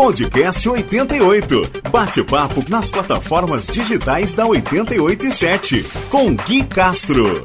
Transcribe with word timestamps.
Podcast 0.00 0.66
88. 0.66 1.72
Bate-papo 1.90 2.64
nas 2.70 2.90
plataformas 2.90 3.66
digitais 3.66 4.32
da 4.32 4.46
887. 4.46 5.84
Com 6.08 6.34
Gui 6.34 6.64
Castro. 6.64 7.44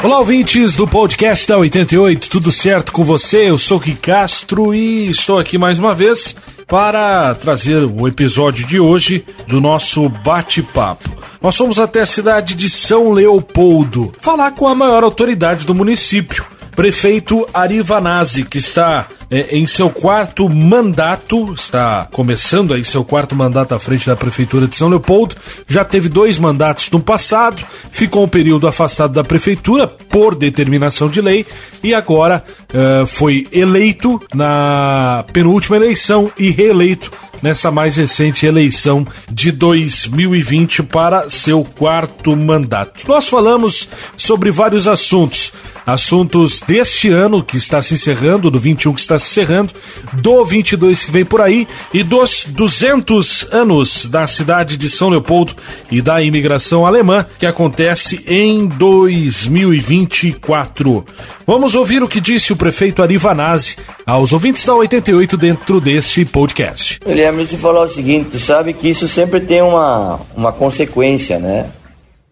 Olá, 0.00 0.18
ouvintes 0.20 0.76
do 0.76 0.86
podcast 0.86 1.48
da 1.48 1.58
88, 1.58 2.30
tudo 2.30 2.52
certo 2.52 2.92
com 2.92 3.02
você? 3.02 3.50
Eu 3.50 3.58
sou 3.58 3.80
Gui 3.80 3.96
Castro 3.96 4.72
e 4.72 5.10
estou 5.10 5.36
aqui 5.36 5.58
mais 5.58 5.80
uma 5.80 5.92
vez 5.92 6.36
para 6.68 7.34
trazer 7.34 7.84
o 7.84 8.06
episódio 8.06 8.64
de 8.64 8.78
hoje 8.78 9.24
do 9.48 9.60
nosso 9.60 10.08
bate-papo. 10.08 11.10
Nós 11.42 11.56
fomos 11.56 11.80
até 11.80 12.02
a 12.02 12.06
cidade 12.06 12.54
de 12.54 12.70
São 12.70 13.10
Leopoldo 13.10 14.12
falar 14.20 14.52
com 14.52 14.68
a 14.68 14.76
maior 14.76 15.02
autoridade 15.02 15.66
do 15.66 15.74
município 15.74 16.46
prefeito 16.74 17.46
Ari 17.52 17.80
Vanazzi, 17.82 18.44
que 18.44 18.58
está 18.58 19.08
é, 19.30 19.56
em 19.56 19.66
seu 19.66 19.90
quarto 19.90 20.48
mandato, 20.48 21.52
está 21.54 22.08
começando 22.10 22.74
aí 22.74 22.84
seu 22.84 23.04
quarto 23.04 23.34
mandato 23.36 23.74
à 23.74 23.78
frente 23.78 24.06
da 24.06 24.16
Prefeitura 24.16 24.66
de 24.66 24.76
São 24.76 24.88
Leopoldo, 24.88 25.36
já 25.68 25.84
teve 25.84 26.08
dois 26.08 26.38
mandatos 26.38 26.90
no 26.90 27.00
passado, 27.00 27.64
ficou 27.92 28.24
um 28.24 28.28
período 28.28 28.66
afastado 28.66 29.12
da 29.12 29.22
Prefeitura 29.22 29.86
por 29.86 30.34
determinação 30.34 31.08
de 31.08 31.20
lei 31.20 31.46
e 31.82 31.94
agora 31.94 32.42
é, 32.72 33.06
foi 33.06 33.46
eleito 33.52 34.20
na 34.34 35.24
penúltima 35.32 35.76
eleição 35.76 36.30
e 36.38 36.50
reeleito 36.50 37.10
nessa 37.42 37.70
mais 37.70 37.96
recente 37.96 38.46
eleição 38.46 39.06
de 39.30 39.50
2020 39.50 40.82
para 40.84 41.30
seu 41.30 41.64
quarto 41.78 42.36
mandato. 42.36 43.04
Nós 43.08 43.28
falamos 43.28 43.88
sobre 44.16 44.50
vários 44.50 44.86
assuntos 44.86 45.52
assuntos 45.90 46.60
deste 46.60 47.08
ano 47.08 47.42
que 47.42 47.56
está 47.56 47.80
se 47.82 47.94
encerrando, 47.94 48.48
do 48.50 48.60
21 48.60 48.92
que 48.94 49.00
está 49.00 49.18
se 49.18 49.30
encerrando, 49.30 49.72
do 50.14 50.44
22 50.44 51.04
que 51.04 51.10
vem 51.10 51.24
por 51.24 51.40
aí 51.40 51.66
e 51.92 52.04
dos 52.04 52.44
200 52.48 53.52
anos 53.52 54.06
da 54.06 54.24
cidade 54.26 54.76
de 54.76 54.88
São 54.88 55.08
Leopoldo 55.08 55.52
e 55.90 56.00
da 56.00 56.22
imigração 56.22 56.86
alemã 56.86 57.26
que 57.38 57.46
acontece 57.46 58.24
em 58.26 58.66
2024. 58.66 61.04
Vamos 61.46 61.74
ouvir 61.74 62.02
o 62.02 62.08
que 62.08 62.20
disse 62.20 62.52
o 62.52 62.56
prefeito 62.56 63.02
Ari 63.02 63.16
Vanazzi 63.16 63.78
aos 64.06 64.32
ouvintes 64.32 64.64
da 64.64 64.74
88 64.74 65.36
dentro 65.36 65.80
deste 65.80 66.24
podcast. 66.24 67.00
Guilherme, 67.04 67.44
se 67.44 67.56
falar 67.56 67.82
o 67.82 67.88
seguinte, 67.88 68.30
tu 68.30 68.38
sabe 68.38 68.72
que 68.72 68.88
isso 68.88 69.08
sempre 69.08 69.40
tem 69.40 69.60
uma, 69.60 70.20
uma 70.36 70.52
consequência, 70.52 71.40
né? 71.40 71.66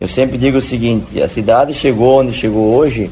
Eu 0.01 0.07
sempre 0.07 0.39
digo 0.39 0.59
o 0.59 0.63
seguinte, 0.63 1.21
a 1.21 1.29
cidade 1.29 1.75
chegou 1.75 2.21
onde 2.21 2.33
chegou 2.33 2.77
hoje 2.77 3.11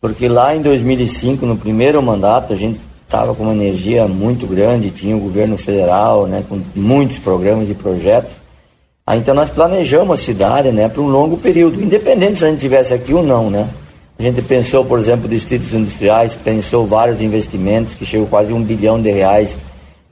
porque 0.00 0.28
lá 0.28 0.56
em 0.56 0.62
2005, 0.62 1.44
no 1.44 1.56
primeiro 1.56 2.02
mandato, 2.02 2.52
a 2.52 2.56
gente 2.56 2.80
estava 3.04 3.34
com 3.34 3.42
uma 3.42 3.52
energia 3.52 4.06
muito 4.06 4.46
grande, 4.46 4.90
tinha 4.90 5.16
o 5.16 5.20
governo 5.20 5.58
federal, 5.58 6.26
né, 6.26 6.44
com 6.48 6.60
muitos 6.74 7.18
programas 7.18 7.68
e 7.68 7.74
projetos. 7.74 8.30
Aí, 9.06 9.18
então 9.18 9.34
nós 9.34 9.50
planejamos 9.50 10.18
a 10.18 10.22
cidade, 10.22 10.70
né, 10.70 10.88
para 10.88 11.02
um 11.02 11.08
longo 11.08 11.36
período, 11.36 11.82
independente 11.82 12.38
se 12.38 12.44
a 12.44 12.48
gente 12.48 12.60
tivesse 12.60 12.94
aqui 12.94 13.12
ou 13.12 13.22
não, 13.22 13.50
né. 13.50 13.68
A 14.18 14.22
gente 14.22 14.40
pensou, 14.42 14.84
por 14.84 14.98
exemplo, 14.98 15.28
distritos 15.28 15.74
industriais, 15.74 16.34
pensou 16.34 16.86
vários 16.86 17.20
investimentos 17.20 17.94
que 17.94 18.06
chegou 18.06 18.26
quase 18.26 18.52
um 18.52 18.62
bilhão 18.62 19.00
de 19.00 19.10
reais 19.10 19.56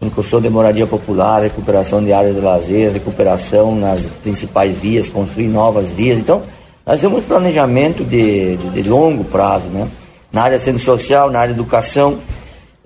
em 0.00 0.08
construção 0.08 0.40
de 0.40 0.48
moradia 0.48 0.86
popular, 0.86 1.42
recuperação 1.42 2.02
de 2.02 2.12
áreas 2.12 2.34
de 2.34 2.40
lazer, 2.40 2.92
recuperação 2.92 3.74
nas 3.74 4.00
principais 4.22 4.76
vias, 4.76 5.08
construir 5.08 5.48
novas 5.48 5.88
vias. 5.90 6.18
Então, 6.18 6.42
nós 6.88 7.02
temos 7.02 7.22
planejamento 7.22 8.02
de, 8.02 8.56
de, 8.56 8.82
de 8.82 8.88
longo 8.88 9.22
prazo, 9.22 9.66
né? 9.66 9.86
Na 10.32 10.42
área 10.42 10.58
centro 10.58 10.82
social, 10.82 11.30
na 11.30 11.38
área 11.38 11.52
educação. 11.52 12.18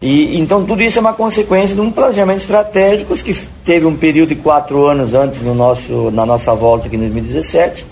E, 0.01 0.41
então 0.41 0.65
tudo 0.65 0.83
isso 0.83 0.99
é 0.99 1.01
uma 1.01 1.13
consequência 1.13 1.77
de 1.77 1.81
um 1.81 1.93
planejamento 1.93 2.41
estratégico 2.41 3.15
que 3.15 3.33
teve 3.65 3.87
um 3.87 3.95
período 3.95 4.31
de 4.31 4.35
quatro 4.35 4.85
anos 4.87 5.15
antes 5.15 5.41
no 5.41 5.55
nosso, 5.55 6.11
na 6.11 6.27
nossa 6.27 6.53
volta 6.53 6.89
aqui 6.89 6.97
em 6.97 6.99
2017 6.99 7.87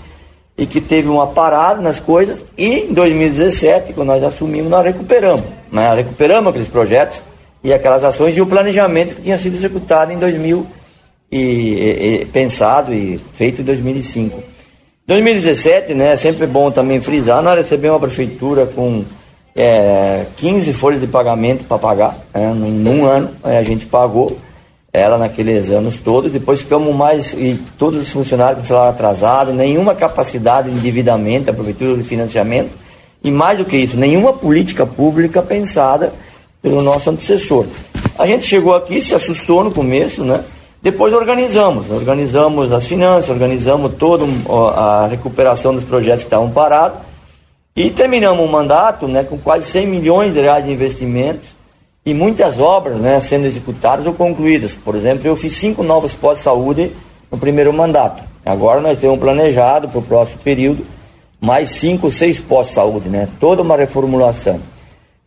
e 0.57 0.65
que 0.65 0.81
teve 0.81 1.07
uma 1.07 1.27
parada 1.27 1.81
nas 1.81 2.01
coisas 2.01 2.43
e 2.57 2.79
em 2.89 2.93
2017, 2.93 3.93
quando 3.93 4.09
nós 4.09 4.21
assumimos, 4.21 4.69
nós 4.69 4.85
recuperamos. 4.85 5.45
Né? 5.71 5.95
Recuperamos 5.95 6.49
aqueles 6.49 6.67
projetos 6.67 7.21
e 7.63 7.73
aquelas 7.73 8.03
ações 8.03 8.35
e 8.35 8.41
o 8.41 8.45
planejamento 8.45 9.15
que 9.15 9.21
tinha 9.21 9.37
sido 9.37 9.55
executado 9.55 10.11
em 10.11 10.19
2000 10.19 10.67
e, 11.31 11.37
e, 11.37 12.21
e 12.21 12.25
pensado 12.25 12.93
e 12.93 13.17
feito 13.33 13.61
em 13.61 13.63
2005. 13.63 14.50
2017, 15.07 15.93
né, 15.93 16.13
é 16.13 16.15
sempre 16.15 16.45
bom 16.45 16.71
também 16.71 17.01
frisar, 17.01 17.41
nós 17.41 17.57
recebemos 17.57 17.95
uma 17.95 18.07
prefeitura 18.07 18.65
com 18.65 19.03
é, 19.55 20.25
15 20.37 20.73
folhas 20.73 21.01
de 21.01 21.07
pagamento 21.07 21.63
para 21.65 21.77
pagar, 21.77 22.17
né, 22.33 22.53
num, 22.53 22.69
num 22.69 23.05
ano 23.05 23.31
é, 23.43 23.57
a 23.57 23.63
gente 23.63 23.85
pagou 23.85 24.37
ela 24.93 25.17
naqueles 25.17 25.69
anos 25.69 25.99
todos, 25.99 26.31
depois 26.31 26.61
ficamos 26.61 26.93
mais, 26.93 27.33
e 27.33 27.59
todos 27.77 28.01
os 28.01 28.11
funcionários 28.11 28.59
com 28.59 28.67
salário 28.67 28.91
atrasado, 28.91 29.53
nenhuma 29.53 29.95
capacidade 29.95 30.69
de 30.69 30.75
endividamento, 30.75 31.49
a 31.49 31.53
prefeitura 31.53 31.95
de 31.97 32.03
financiamento, 32.03 32.71
e 33.23 33.31
mais 33.31 33.57
do 33.57 33.65
que 33.65 33.77
isso, 33.77 33.95
nenhuma 33.95 34.33
política 34.33 34.85
pública 34.85 35.41
pensada 35.41 36.11
pelo 36.61 36.81
nosso 36.81 37.09
antecessor. 37.09 37.65
A 38.17 38.27
gente 38.27 38.45
chegou 38.45 38.75
aqui, 38.75 39.01
se 39.01 39.15
assustou 39.15 39.63
no 39.63 39.71
começo, 39.71 40.23
né? 40.23 40.43
Depois 40.81 41.13
organizamos, 41.13 41.91
organizamos 41.91 42.71
as 42.71 42.87
finanças, 42.87 43.29
organizamos 43.29 43.93
toda 43.99 44.25
a 44.75 45.07
recuperação 45.07 45.75
dos 45.75 45.83
projetos 45.83 46.23
que 46.23 46.27
estavam 46.27 46.49
parados 46.49 46.97
e 47.75 47.91
terminamos 47.91 48.43
o 48.43 48.51
mandato 48.51 49.07
né, 49.07 49.23
com 49.23 49.37
quase 49.37 49.69
100 49.69 49.85
milhões 49.85 50.33
de 50.33 50.41
reais 50.41 50.65
de 50.65 50.71
investimentos 50.71 51.49
e 52.03 52.15
muitas 52.15 52.59
obras 52.59 52.97
né, 52.97 53.19
sendo 53.21 53.45
executadas 53.45 54.07
ou 54.07 54.13
concluídas. 54.13 54.75
Por 54.75 54.95
exemplo, 54.95 55.27
eu 55.27 55.35
fiz 55.35 55.55
cinco 55.55 55.83
novos 55.83 56.13
postos 56.13 56.39
de 56.39 56.43
saúde 56.45 56.91
no 57.31 57.37
primeiro 57.37 57.71
mandato. 57.71 58.23
Agora 58.43 58.81
nós 58.81 58.97
temos 58.97 59.19
planejado 59.19 59.87
para 59.87 59.99
o 59.99 60.03
próximo 60.03 60.39
período 60.43 60.83
mais 61.39 61.69
cinco 61.69 62.11
seis 62.11 62.39
postos 62.39 62.69
de 62.69 62.75
saúde, 62.75 63.07
né? 63.07 63.27
toda 63.39 63.61
uma 63.61 63.77
reformulação. 63.77 64.59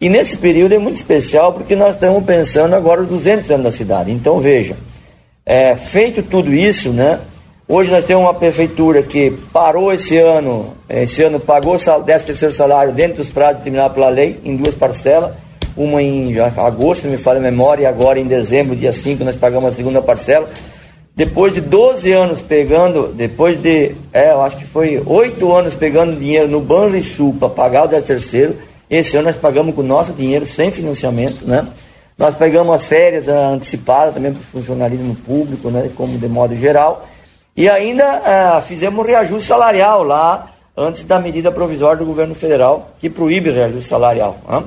E 0.00 0.08
nesse 0.08 0.36
período 0.36 0.74
é 0.74 0.78
muito 0.78 0.96
especial 0.96 1.52
porque 1.52 1.76
nós 1.76 1.94
estamos 1.94 2.24
pensando 2.24 2.74
agora 2.74 3.02
os 3.02 3.08
200 3.08 3.48
anos 3.52 3.64
da 3.64 3.70
cidade. 3.70 4.10
Então 4.10 4.40
veja, 4.40 4.76
é, 5.46 5.76
feito 5.76 6.22
tudo 6.22 6.52
isso, 6.52 6.90
né? 6.90 7.20
Hoje 7.66 7.90
nós 7.90 8.04
temos 8.04 8.22
uma 8.22 8.34
prefeitura 8.34 9.02
que 9.02 9.30
parou 9.52 9.92
esse 9.92 10.18
ano, 10.18 10.74
esse 10.88 11.22
ano 11.22 11.40
pagou 11.40 11.76
o 11.76 11.78
13 11.78 12.24
terceiro 12.24 12.54
salário 12.54 12.92
dentro 12.92 13.18
dos 13.18 13.28
prazos 13.28 13.58
determinados 13.58 13.94
pela 13.94 14.10
lei, 14.10 14.38
em 14.44 14.54
duas 14.54 14.74
parcelas, 14.74 15.32
uma 15.76 16.02
em 16.02 16.38
agosto, 16.38 17.06
me 17.08 17.16
fala 17.16 17.38
a 17.38 17.42
memória, 17.42 17.84
e 17.84 17.86
agora 17.86 18.20
em 18.20 18.26
dezembro, 18.26 18.76
dia 18.76 18.92
5, 18.92 19.24
nós 19.24 19.36
pagamos 19.36 19.70
a 19.70 19.72
segunda 19.72 20.02
parcela. 20.02 20.48
Depois 21.16 21.54
de 21.54 21.60
12 21.60 22.12
anos 22.12 22.40
pegando, 22.42 23.08
depois 23.08 23.56
de, 23.56 23.94
é, 24.12 24.30
eu 24.30 24.42
acho 24.42 24.56
que 24.56 24.66
foi 24.66 25.02
8 25.04 25.52
anos 25.52 25.74
pegando 25.74 26.18
dinheiro 26.18 26.48
no 26.48 26.60
Banrisul 26.60 27.34
para 27.38 27.48
pagar 27.48 27.84
o 27.84 27.88
13 27.88 28.04
terceiro, 28.04 28.56
esse 28.90 29.16
ano 29.16 29.28
nós 29.28 29.36
pagamos 29.36 29.74
com 29.74 29.80
o 29.80 29.84
nosso 29.84 30.12
dinheiro, 30.12 30.46
sem 30.46 30.70
financiamento, 30.70 31.46
né? 31.46 31.66
Nós 32.16 32.34
pegamos 32.34 32.74
as 32.74 32.86
férias 32.86 33.28
antecipadas 33.28 34.14
também 34.14 34.32
para 34.32 34.40
o 34.40 34.44
funcionalismo 34.44 35.14
público, 35.16 35.68
né, 35.68 35.90
como 35.96 36.16
de 36.16 36.28
modo 36.28 36.56
geral. 36.56 37.06
E 37.56 37.68
ainda 37.68 38.04
ah, 38.04 38.62
fizemos 38.62 39.06
reajuste 39.06 39.48
salarial 39.48 40.02
lá, 40.02 40.50
antes 40.76 41.04
da 41.04 41.20
medida 41.20 41.50
provisória 41.50 41.98
do 41.98 42.04
governo 42.04 42.34
federal, 42.34 42.92
que 43.00 43.08
proíbe 43.08 43.50
o 43.50 43.54
reajuste 43.54 43.88
salarial. 43.88 44.38
Né? 44.48 44.62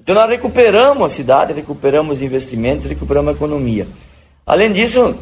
Então 0.00 0.14
nós 0.14 0.28
recuperamos 0.28 1.04
a 1.06 1.14
cidade, 1.14 1.52
recuperamos 1.52 2.22
investimentos, 2.22 2.86
recuperamos 2.86 3.30
a 3.30 3.32
economia. 3.32 3.86
Além 4.46 4.72
disso, 4.72 5.16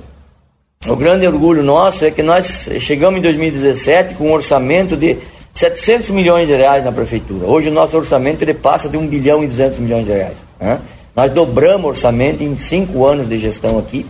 o 0.86 0.96
grande 0.96 1.26
orgulho 1.26 1.62
nosso 1.62 2.04
é 2.04 2.10
que 2.10 2.22
nós 2.22 2.68
chegamos 2.80 3.18
em 3.18 3.22
2017 3.22 4.14
com 4.14 4.28
um 4.28 4.32
orçamento 4.32 4.96
de 4.96 5.16
700 5.54 6.10
milhões 6.10 6.46
de 6.46 6.54
reais 6.54 6.84
na 6.84 6.92
prefeitura. 6.92 7.46
Hoje 7.46 7.68
o 7.68 7.72
nosso 7.72 7.96
orçamento 7.96 8.42
ele 8.42 8.54
passa 8.54 8.88
de 8.88 8.96
1 8.96 9.06
bilhão 9.06 9.42
e 9.42 9.46
200 9.46 9.78
milhões 9.78 10.04
de 10.04 10.12
reais. 10.12 10.36
Né? 10.60 10.80
Nós 11.14 11.30
dobramos 11.30 11.84
o 11.84 11.88
orçamento 11.88 12.42
em 12.42 12.56
cinco 12.56 13.06
anos 13.06 13.28
de 13.28 13.38
gestão 13.38 13.78
aqui. 13.78 14.04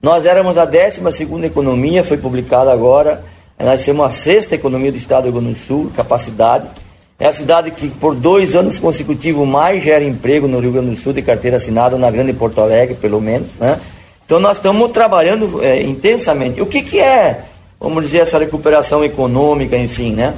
Nós 0.00 0.24
éramos 0.24 0.56
a 0.56 0.64
12 0.64 1.00
economia, 1.44 2.02
foi 2.02 2.16
publicada 2.16 2.72
agora. 2.72 3.22
Nós 3.58 3.82
somos 3.82 4.06
a 4.06 4.10
sexta 4.10 4.54
economia 4.54 4.90
do 4.90 4.96
estado 4.96 5.24
do 5.24 5.32
Rio 5.32 5.40
Grande 5.40 5.58
do 5.58 5.66
Sul, 5.66 5.92
capacidade. 5.94 6.66
É 7.18 7.26
a 7.26 7.32
cidade 7.32 7.72
que 7.72 7.88
por 7.88 8.14
dois 8.14 8.54
anos 8.54 8.78
consecutivos 8.78 9.46
mais 9.46 9.82
gera 9.82 10.04
emprego 10.04 10.46
no 10.46 10.60
Rio 10.60 10.72
Grande 10.72 10.90
do 10.90 10.96
Sul 10.96 11.12
de 11.12 11.20
carteira 11.20 11.56
assinada, 11.56 11.98
na 11.98 12.10
Grande 12.10 12.32
Porto 12.32 12.60
Alegre, 12.60 12.94
pelo 12.94 13.20
menos. 13.20 13.48
Né? 13.58 13.78
Então 14.24 14.38
nós 14.38 14.56
estamos 14.56 14.90
trabalhando 14.92 15.62
é, 15.62 15.82
intensamente. 15.82 16.62
O 16.62 16.66
que, 16.66 16.80
que 16.80 17.00
é, 17.00 17.40
vamos 17.78 18.04
dizer, 18.04 18.18
essa 18.18 18.38
recuperação 18.38 19.04
econômica, 19.04 19.76
enfim, 19.76 20.12
né? 20.12 20.34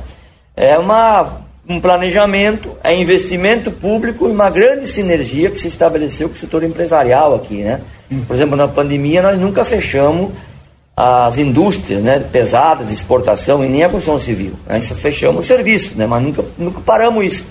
É 0.56 0.79
uma 0.79 1.43
um 1.72 1.81
planejamento, 1.81 2.76
é 2.82 2.94
investimento 2.94 3.70
público 3.70 4.26
e 4.26 4.31
uma 4.31 4.50
grande 4.50 4.87
sinergia 4.87 5.50
que 5.50 5.61
se 5.61 5.69
estabeleceu 5.69 6.28
com 6.28 6.34
o 6.34 6.38
setor 6.38 6.64
empresarial 6.64 7.34
aqui, 7.34 7.62
né? 7.62 7.81
Por 8.26 8.34
exemplo, 8.34 8.56
na 8.56 8.67
pandemia 8.67 9.22
nós 9.22 9.38
nunca 9.38 9.64
fechamos 9.64 10.31
as 10.96 11.38
indústrias 11.38 12.02
né, 12.02 12.19
pesadas 12.19 12.88
de 12.88 12.93
exportação 12.93 13.64
e 13.64 13.69
nem 13.69 13.84
a 13.84 13.88
construção 13.88 14.19
civil. 14.19 14.52
Nós 14.69 14.87
fechamos 14.88 15.44
o 15.44 15.49
serviço, 15.49 15.96
né, 15.96 16.06
mas 16.06 16.22
nunca, 16.22 16.44
nunca 16.58 16.81
paramos 16.81 17.25
isso. 17.25 17.46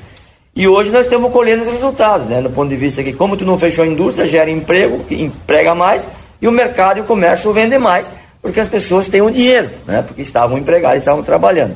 E 0.55 0.67
hoje 0.67 0.91
nós 0.91 1.05
estamos 1.05 1.31
colhendo 1.31 1.63
os 1.63 1.69
resultados, 1.69 2.27
né, 2.27 2.41
no 2.41 2.49
ponto 2.49 2.69
de 2.69 2.75
vista 2.75 3.01
que 3.01 3.13
como 3.13 3.37
tu 3.37 3.45
não 3.45 3.57
fechou 3.57 3.83
a 3.83 3.87
indústria, 3.87 4.27
gera 4.27 4.51
emprego, 4.51 5.03
emprega 5.09 5.73
mais, 5.73 6.03
e 6.41 6.47
o 6.47 6.51
mercado 6.51 6.97
e 6.97 7.01
o 7.01 7.05
comércio 7.05 7.51
vendem 7.53 7.79
mais, 7.79 8.09
porque 8.41 8.59
as 8.59 8.67
pessoas 8.67 9.07
têm 9.07 9.21
o 9.21 9.29
dinheiro, 9.29 9.69
né? 9.85 10.03
porque 10.05 10.21
estavam 10.21 10.57
empregados, 10.57 10.99
estavam 10.99 11.23
trabalhando. 11.23 11.75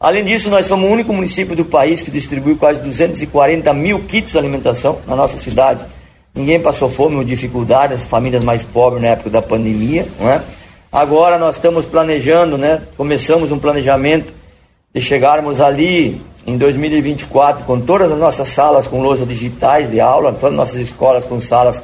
Além 0.00 0.24
disso, 0.24 0.48
nós 0.48 0.64
somos 0.64 0.88
o 0.88 0.92
único 0.94 1.12
município 1.12 1.54
do 1.54 1.62
país 1.62 2.00
que 2.00 2.10
distribui 2.10 2.54
quase 2.54 2.80
240 2.80 3.70
mil 3.74 4.00
kits 4.00 4.32
de 4.32 4.38
alimentação 4.38 4.98
na 5.06 5.14
nossa 5.14 5.36
cidade. 5.36 5.84
Ninguém 6.34 6.58
passou 6.58 6.88
fome 6.88 7.16
ou 7.16 7.24
dificuldade, 7.24 7.92
as 7.92 8.04
famílias 8.04 8.42
mais 8.42 8.64
pobres 8.64 9.02
na 9.02 9.08
época 9.08 9.28
da 9.28 9.42
pandemia. 9.42 10.08
Não 10.18 10.30
é? 10.30 10.40
Agora 10.90 11.36
nós 11.36 11.56
estamos 11.56 11.84
planejando, 11.84 12.56
né? 12.56 12.80
começamos 12.96 13.52
um 13.52 13.58
planejamento 13.58 14.32
de 14.94 15.02
chegarmos 15.02 15.60
ali 15.60 16.18
em 16.46 16.56
2024 16.56 17.66
com 17.66 17.78
todas 17.78 18.10
as 18.10 18.18
nossas 18.18 18.48
salas 18.48 18.86
com 18.86 19.02
lojas 19.02 19.28
digitais 19.28 19.90
de 19.90 20.00
aula, 20.00 20.32
todas 20.32 20.52
as 20.52 20.56
nossas 20.56 20.80
escolas 20.80 21.26
com 21.26 21.42
salas 21.42 21.82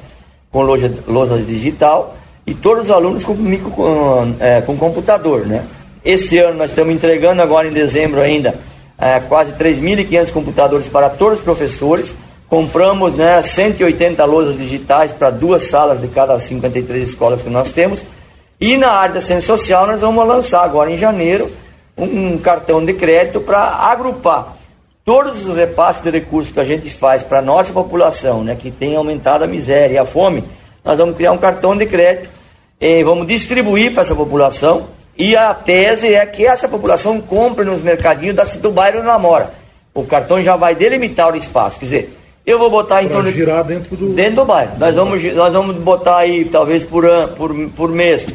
com 0.51 0.63
loja, 0.63 0.91
lousa 1.07 1.37
digital 1.37 2.17
e 2.47 2.55
todos 2.55 2.85
os 2.85 2.91
alunos 2.91 3.25
com, 3.25 3.37
com, 3.59 4.35
é, 4.41 4.63
com 4.63 4.75
computador. 4.79 5.47
Né? 5.47 5.63
Esse 6.07 6.39
ano 6.39 6.57
nós 6.57 6.71
estamos 6.71 6.95
entregando 6.95 7.43
agora 7.43 7.67
em 7.67 7.73
dezembro 7.73 8.21
ainda 8.21 8.55
é, 8.97 9.19
quase 9.19 9.53
3.500 9.55 10.31
computadores 10.31 10.87
para 10.87 11.11
todos 11.11 11.39
os 11.39 11.45
professores. 11.45 12.15
Compramos 12.49 13.15
né, 13.15 13.43
180 13.43 14.25
lojas 14.25 14.57
digitais 14.57 15.11
para 15.11 15.31
duas 15.31 15.65
salas 15.65 16.01
de 16.01 16.07
cada 16.07 16.39
53 16.39 17.09
escolas 17.09 17.43
que 17.43 17.51
nós 17.51 17.73
temos. 17.73 18.05
E 18.61 18.77
na 18.77 18.93
área 18.93 19.17
da 19.17 19.21
ciência 19.21 19.49
social 19.49 19.85
nós 19.85 20.01
vamos 20.01 20.25
lançar 20.25 20.63
agora 20.63 20.93
em 20.93 20.97
janeiro 20.97 21.51
um 21.99 22.39
cartão 22.39 22.85
de 22.85 22.93
crédito 22.93 23.41
para 23.41 23.59
agrupar 23.59 24.57
todos 25.05 25.45
os 25.45 25.57
repasses 25.57 26.05
de 26.05 26.11
recursos 26.11 26.55
que 26.55 26.61
a 26.61 26.65
gente 26.65 26.89
faz 26.89 27.25
para 27.25 27.41
a 27.41 27.43
nossa 27.43 27.73
população, 27.73 28.45
né, 28.45 28.55
que 28.55 28.71
tem 28.71 28.95
aumentado 28.95 29.43
a 29.43 29.49
miséria 29.49 29.95
e 29.95 29.99
a 29.99 30.05
fome, 30.05 30.45
nós 30.85 30.99
vamos 30.99 31.17
criar 31.17 31.33
um 31.33 31.39
cartão 31.39 31.77
de 31.77 31.85
crédito 31.85 32.31
e 32.81 33.03
vamos 33.03 33.27
distribuir 33.27 33.93
para 33.93 34.03
essa 34.03 34.15
população. 34.15 34.95
E 35.19 35.35
a 35.35 35.55
tese 35.55 36.15
é 36.15 36.25
que 36.27 36.47
essa 36.47 36.69
população 36.69 37.21
compre 37.21 37.65
nos 37.65 37.81
mercadinhos 37.81 38.37
da, 38.37 38.45
do 38.45 38.71
bairro 38.71 38.99
onde 38.99 39.09
ela 39.09 39.19
mora. 39.19 39.51
O 39.95 40.05
cartão 40.05 40.43
já 40.43 40.57
vai 40.57 40.75
delimitar 40.75 41.33
o 41.33 41.37
espaço. 41.37 41.79
Quer 41.79 41.85
dizer, 41.87 42.19
eu 42.45 42.59
vou 42.59 42.71
botar 42.71 43.03
em 43.03 43.09
torno. 43.09 43.31
girar 43.31 43.65
dentro 43.65 43.97
do. 43.97 44.11
Dentro 44.11 44.37
do 44.37 44.45
bairro. 44.45 44.79
Nós 44.79 44.95
vamos, 44.95 45.23
nós 45.35 45.53
vamos 45.53 45.77
botar 45.77 46.19
aí, 46.19 46.45
talvez 46.45 46.85
por, 46.85 47.07
an, 47.07 47.29
por, 47.29 47.55
por 47.71 47.91
mês, 47.91 48.27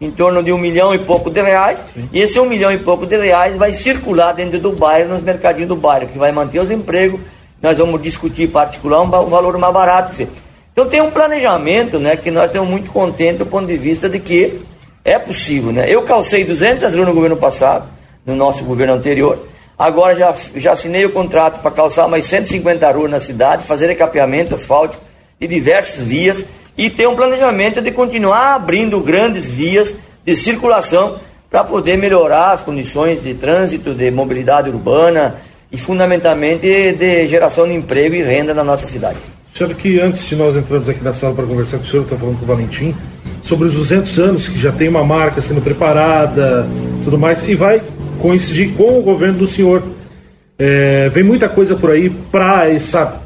em 0.00 0.10
torno 0.10 0.42
de 0.42 0.50
um 0.50 0.58
milhão 0.58 0.94
e 0.94 0.98
pouco 0.98 1.30
de 1.30 1.42
reais, 1.42 1.78
Sim. 1.94 2.08
e 2.10 2.20
esse 2.20 2.40
um 2.40 2.46
milhão 2.46 2.72
e 2.72 2.78
pouco 2.78 3.04
de 3.04 3.16
reais 3.16 3.56
vai 3.56 3.72
circular 3.72 4.32
dentro 4.32 4.58
do 4.58 4.72
bairro, 4.72 5.10
nos 5.10 5.22
mercadinhos 5.22 5.68
do 5.68 5.76
bairro, 5.76 6.08
que 6.08 6.18
vai 6.18 6.32
manter 6.32 6.58
os 6.58 6.70
empregos, 6.70 7.20
nós 7.60 7.76
vamos 7.76 8.02
discutir 8.02 8.48
particular 8.48 9.02
um, 9.02 9.08
valor 9.08 9.58
mais 9.58 9.74
barato. 9.74 10.26
Então 10.72 10.88
tem 10.88 11.02
um 11.02 11.10
planejamento 11.10 11.98
né, 11.98 12.16
que 12.16 12.30
nós 12.30 12.46
estamos 12.46 12.68
muito 12.68 12.90
contentes 12.90 13.38
do 13.38 13.46
ponto 13.46 13.66
de 13.66 13.76
vista 13.76 14.08
de 14.08 14.18
que 14.18 14.62
é 15.04 15.18
possível. 15.18 15.72
Né? 15.72 15.86
Eu 15.88 16.02
calcei 16.02 16.44
200 16.44 16.94
ruas 16.94 17.06
no 17.06 17.14
governo 17.14 17.36
passado, 17.36 17.88
no 18.24 18.34
nosso 18.34 18.62
governo 18.64 18.94
anterior, 18.94 19.46
agora 19.78 20.14
já, 20.14 20.34
já 20.56 20.72
assinei 20.72 21.06
o 21.06 21.12
contrato 21.12 21.60
para 21.60 21.70
calçar 21.70 22.06
mais 22.06 22.26
150 22.26 22.90
ruas 22.92 23.10
na 23.10 23.20
cidade, 23.20 23.64
fazer 23.64 23.86
recapeamento 23.86 24.54
asfáltico 24.54 25.02
de 25.40 25.48
diversas 25.48 26.04
vias, 26.04 26.44
e 26.76 26.88
ter 26.88 27.06
um 27.08 27.16
planejamento 27.16 27.82
de 27.82 27.90
continuar 27.90 28.54
abrindo 28.54 29.00
grandes 29.00 29.48
vias 29.48 29.94
de 30.24 30.36
circulação 30.36 31.18
para 31.50 31.64
poder 31.64 31.98
melhorar 31.98 32.52
as 32.52 32.60
condições 32.60 33.22
de 33.22 33.34
trânsito, 33.34 33.92
de 33.92 34.10
mobilidade 34.10 34.70
urbana 34.70 35.36
e 35.70 35.76
fundamentalmente 35.76 36.92
de 36.92 37.26
geração 37.26 37.66
de 37.66 37.74
emprego 37.74 38.14
e 38.14 38.22
renda 38.22 38.54
na 38.54 38.64
nossa 38.64 38.86
cidade. 38.86 39.18
Senhor, 39.52 39.74
que 39.74 40.00
antes 40.00 40.26
de 40.26 40.36
nós 40.36 40.56
entrarmos 40.56 40.88
aqui 40.88 41.02
na 41.02 41.12
sala 41.12 41.34
para 41.34 41.44
conversar 41.44 41.78
com 41.78 41.84
o 41.84 41.86
senhor, 41.86 42.04
está 42.04 42.16
falando 42.16 42.38
com 42.38 42.44
o 42.44 42.48
Valentim, 42.48 42.94
sobre 43.42 43.66
os 43.66 43.74
200 43.74 44.18
anos 44.18 44.48
que 44.48 44.58
já 44.58 44.72
tem 44.72 44.88
uma 44.88 45.04
marca 45.04 45.40
sendo 45.40 45.60
preparada, 45.60 46.66
tudo 47.04 47.18
mais, 47.18 47.46
e 47.48 47.54
vai 47.54 47.80
coincidir 48.20 48.72
com 48.74 48.98
o 48.98 49.02
governo 49.02 49.38
do 49.38 49.46
senhor. 49.46 49.82
É, 50.58 51.08
vem 51.08 51.24
muita 51.24 51.48
coisa 51.48 51.74
por 51.74 51.90
aí 51.90 52.10
para 52.10 52.70
essa 52.70 53.20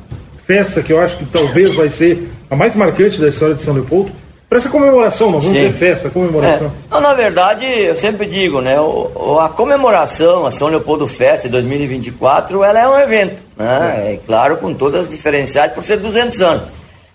festa 0.46 0.82
que 0.82 0.92
eu 0.92 1.00
acho 1.00 1.16
que 1.16 1.24
talvez 1.24 1.74
vai 1.74 1.88
ser 1.88 2.28
a 2.50 2.54
mais 2.54 2.74
marcante 2.74 3.20
da 3.20 3.28
história 3.28 3.54
de 3.54 3.62
São 3.62 3.74
Leopoldo, 3.74 4.12
para 4.48 4.58
essa 4.58 4.68
comemoração, 4.68 5.32
não 5.32 5.40
vamos 5.40 5.56
Sim. 5.56 5.66
dizer 5.66 5.72
festa, 5.72 6.10
comemoração. 6.10 6.68
É. 6.68 6.94
Não, 6.94 7.00
na 7.00 7.12
verdade, 7.12 7.64
eu 7.64 7.96
sempre 7.96 8.24
digo, 8.24 8.60
né, 8.60 8.78
o, 8.78 9.38
a 9.40 9.48
comemoração, 9.48 10.46
a 10.46 10.50
São 10.52 10.68
Leopoldo 10.68 11.08
Festa 11.08 11.48
de 11.48 11.52
2024, 11.52 12.62
ela 12.62 12.78
é 12.78 12.86
um 12.86 12.98
evento, 13.00 13.36
né, 13.56 13.94
é. 13.96 14.12
é 14.12 14.20
claro, 14.24 14.58
com 14.58 14.72
todas 14.72 15.02
as 15.02 15.08
diferenciais, 15.08 15.72
por 15.72 15.82
ser 15.82 15.98
200 15.98 16.40
anos. 16.40 16.62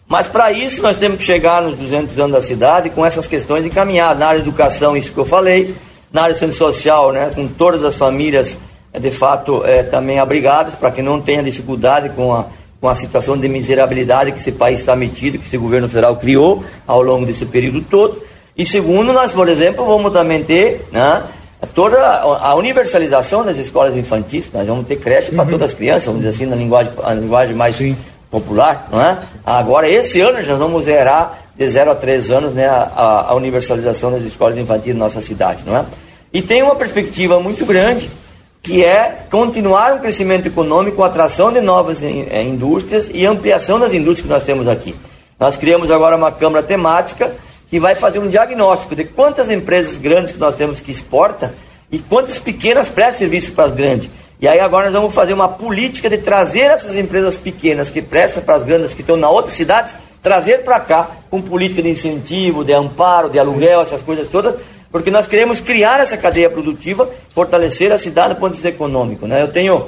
Mas 0.10 0.28
para 0.28 0.52
isso 0.52 0.82
nós 0.82 0.98
temos 0.98 1.20
que 1.20 1.24
chegar 1.24 1.62
nos 1.62 1.78
200 1.78 2.18
anos 2.20 2.32
da 2.32 2.42
cidade 2.42 2.90
com 2.90 3.06
essas 3.06 3.28
questões 3.28 3.66
encaminhadas. 3.66 4.20
Na 4.20 4.28
área 4.28 4.42
de 4.42 4.48
educação, 4.48 4.98
isso 4.98 5.14
que 5.14 5.18
eu 5.20 5.26
falei, 5.26 5.76
na 6.12 6.24
área 6.24 6.34
de 6.34 6.40
centro 6.40 6.58
social, 6.58 7.12
né, 7.14 7.32
com 7.34 7.48
todas 7.48 7.84
as 7.86 7.96
famílias 7.96 8.58
é, 8.92 9.00
de 9.00 9.12
fato 9.12 9.64
é, 9.64 9.84
também 9.84 10.20
abrigadas, 10.20 10.74
para 10.74 10.90
que 10.90 11.04
não 11.04 11.22
tenha 11.22 11.44
dificuldade 11.44 12.10
com 12.10 12.34
a 12.34 12.46
com 12.80 12.88
a 12.88 12.96
situação 12.96 13.38
de 13.38 13.48
miserabilidade 13.50 14.32
que 14.32 14.40
esse 14.40 14.52
país 14.52 14.80
está 14.80 14.96
metido, 14.96 15.38
que 15.38 15.46
esse 15.46 15.58
governo 15.58 15.88
federal 15.88 16.16
criou 16.16 16.64
ao 16.88 17.02
longo 17.02 17.26
desse 17.26 17.46
período 17.46 17.82
todo. 17.82 18.22
E 18.58 18.66
segundo, 18.66 19.12
nós, 19.12 19.32
por 19.32 19.50
exemplo, 19.50 19.86
vamos 19.86 20.14
também 20.14 20.44
ter 20.44 20.88
né, 20.92 21.24
toda 21.76 22.00
a 22.00 22.56
universalização 22.56 23.44
das 23.44 23.58
escolas 23.58 23.96
infantis, 23.96 24.50
nós 24.54 24.66
vamos 24.66 24.88
ter 24.88 24.98
creche 24.98 25.32
para 25.32 25.44
uhum. 25.44 25.52
todas 25.52 25.72
as 25.72 25.78
crianças, 25.78 26.06
vamos 26.06 26.22
dizer 26.22 26.36
assim, 26.36 26.46
na 26.46 26.56
linguagem, 26.56 26.92
na 26.98 27.14
linguagem 27.14 27.56
mais 27.56 27.76
Sim. 27.76 27.98
Popular. 28.30 28.88
Não 28.92 29.02
é? 29.02 29.18
Agora, 29.46 29.90
esse 29.90 30.22
ano, 30.22 30.42
nós 30.42 30.60
vamos 30.60 30.86
zerar 30.86 31.40
de 31.56 31.68
0 31.68 31.92
a 31.92 31.96
3 31.96 32.31
anos 32.31 32.54
né, 32.54 32.68
a, 32.68 33.26
a 33.30 33.34
universalização 33.36 34.12
das 34.12 34.24
escolas 34.24 34.58
infantis 34.58 34.94
na 34.94 35.06
nossa 35.06 35.22
cidade. 35.22 35.64
Não 35.66 35.76
é? 35.76 35.86
E 36.31 36.42
tem 36.42 36.62
uma 36.62 36.76
perspectiva 36.76 37.40
muito 37.40 37.66
grande 37.66 38.10
que 38.62 38.84
é 38.84 39.24
continuar 39.31 39.94
um 39.94 40.00
crescimento 40.00 40.48
econômico, 40.48 41.04
atração 41.04 41.52
de 41.52 41.62
novas 41.62 42.04
eh, 42.04 42.44
indústrias 42.44 43.10
e 43.14 43.26
ampliação 43.26 43.80
das 43.80 43.94
indústrias 43.94 44.22
que 44.22 44.34
nós 44.34 44.44
temos 44.44 44.68
aqui. 44.68 44.96
Nós 45.40 45.56
criamos 45.56 45.90
agora 45.90 46.18
uma 46.18 46.32
câmara 46.32 46.62
temática 46.62 47.32
que 47.70 47.80
vai 47.80 47.96
fazer 47.96 48.20
um 48.20 48.28
diagnóstico 48.28 48.96
de 48.96 49.06
quantas 49.06 49.50
empresas 49.50 49.98
grandes 49.98 50.34
que 50.34 50.40
nós 50.40 50.56
temos 50.56 50.82
que 50.82 50.92
exporta 50.92 51.54
e 51.92 52.00
quantas 52.00 52.38
pequenas 52.38 52.90
prestam 52.90 53.20
serviço 53.20 53.52
para 53.54 53.66
as 53.66 53.74
grandes. 53.74 54.10
E 54.41 54.47
aí 54.47 54.59
agora 54.59 54.86
nós 54.86 54.94
vamos 54.94 55.13
fazer 55.13 55.33
uma 55.33 55.50
política 55.50 56.09
de 56.09 56.18
trazer 56.18 56.62
essas 56.62 56.95
empresas 56.95 57.36
pequenas 57.36 57.89
que 57.89 58.01
prestam 58.01 58.41
para 58.41 58.56
as 58.56 58.63
grandes 58.63 58.94
que 58.94 59.01
estão 59.01 59.18
na 59.18 59.30
outras 59.30 59.53
cidades, 59.53 59.94
trazer 60.21 60.63
para 60.63 60.80
cá 60.80 61.09
com 61.30 61.41
política 61.41 61.81
de 61.81 61.89
incentivo, 61.89 62.63
de 62.63 62.72
amparo, 62.72 63.29
de 63.29 63.38
aluguel, 63.38 63.81
essas 63.81 64.01
coisas 64.01 64.29
todas, 64.29 64.55
porque 64.89 65.12
nós 65.12 65.27
queremos 65.27 65.60
criar 65.60 66.00
essa 66.00 66.17
cadeia 66.17 66.50
produtiva, 66.50 67.10
fortalecer 67.36 67.91
a 67.91 67.98
cidade 67.98 68.34
do 68.34 68.39
ponto 68.39 68.51
de 68.51 68.55
vista 68.55 68.69
econômico. 68.69 69.27
Né? 69.27 69.41
Eu 69.41 69.50
tenho 69.50 69.88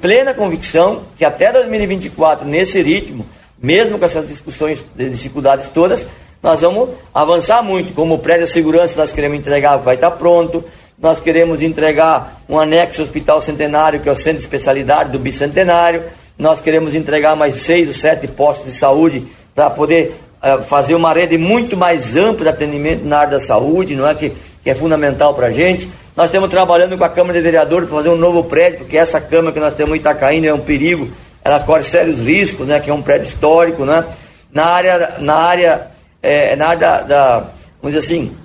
plena 0.00 0.32
convicção 0.32 1.02
que 1.16 1.24
até 1.24 1.52
2024, 1.52 2.46
nesse 2.46 2.80
ritmo, 2.80 3.26
mesmo 3.62 3.98
com 3.98 4.04
essas 4.04 4.26
discussões 4.26 4.82
de 4.94 5.10
dificuldades 5.10 5.68
todas, 5.68 6.06
nós 6.42 6.60
vamos 6.60 6.90
avançar 7.12 7.62
muito. 7.62 7.94
Como 7.94 8.14
o 8.14 8.18
prédio 8.18 8.46
de 8.46 8.52
segurança 8.52 8.94
nós 8.96 9.12
queremos 9.12 9.38
entregar, 9.38 9.76
vai 9.76 9.94
estar 9.94 10.10
pronto. 10.12 10.64
Nós 10.98 11.20
queremos 11.20 11.60
entregar 11.60 12.40
um 12.48 12.58
anexo 12.58 13.02
hospital 13.02 13.40
centenário, 13.40 14.00
que 14.00 14.08
é 14.08 14.12
o 14.12 14.16
centro 14.16 14.38
de 14.38 14.44
especialidade 14.44 15.10
do 15.10 15.18
bicentenário. 15.18 16.04
Nós 16.38 16.60
queremos 16.60 16.94
entregar 16.94 17.34
mais 17.36 17.56
seis 17.56 17.88
ou 17.88 17.94
sete 17.94 18.28
postos 18.28 18.66
de 18.66 18.78
saúde 18.78 19.26
para 19.54 19.70
poder 19.70 20.14
é, 20.42 20.58
fazer 20.58 20.94
uma 20.94 21.12
rede 21.12 21.38
muito 21.38 21.76
mais 21.76 22.16
ampla 22.16 22.44
de 22.44 22.48
atendimento 22.50 23.04
na 23.04 23.18
área 23.18 23.30
da 23.32 23.40
saúde, 23.40 23.96
não 23.96 24.06
é 24.06 24.14
que, 24.14 24.32
que 24.62 24.70
é 24.70 24.74
fundamental 24.74 25.34
para 25.34 25.46
a 25.46 25.50
gente. 25.50 25.88
Nós 26.16 26.26
estamos 26.26 26.48
trabalhando 26.48 26.96
com 26.96 27.04
a 27.04 27.08
Câmara 27.08 27.38
de 27.38 27.42
Vereadores 27.42 27.88
para 27.88 27.96
fazer 27.96 28.10
um 28.10 28.16
novo 28.16 28.44
prédio, 28.44 28.80
porque 28.80 28.96
essa 28.96 29.20
Câmara 29.20 29.52
que 29.52 29.58
nós 29.58 29.74
temos 29.74 29.94
em 29.94 30.00
Itacaína 30.00 30.46
é 30.46 30.54
um 30.54 30.60
perigo, 30.60 31.10
ela 31.42 31.60
corre 31.60 31.82
sérios 31.82 32.20
riscos, 32.20 32.66
né, 32.68 32.78
que 32.78 32.88
é 32.88 32.94
um 32.94 33.02
prédio 33.02 33.26
histórico, 33.26 33.84
né? 33.84 34.04
Na 34.52 34.66
área, 34.66 35.14
na 35.18 35.34
área, 35.34 35.88
é, 36.22 36.54
na 36.54 36.68
área 36.68 36.78
da, 36.78 37.00
da, 37.00 37.38
vamos 37.82 37.96
dizer 37.96 37.98
assim, 37.98 38.36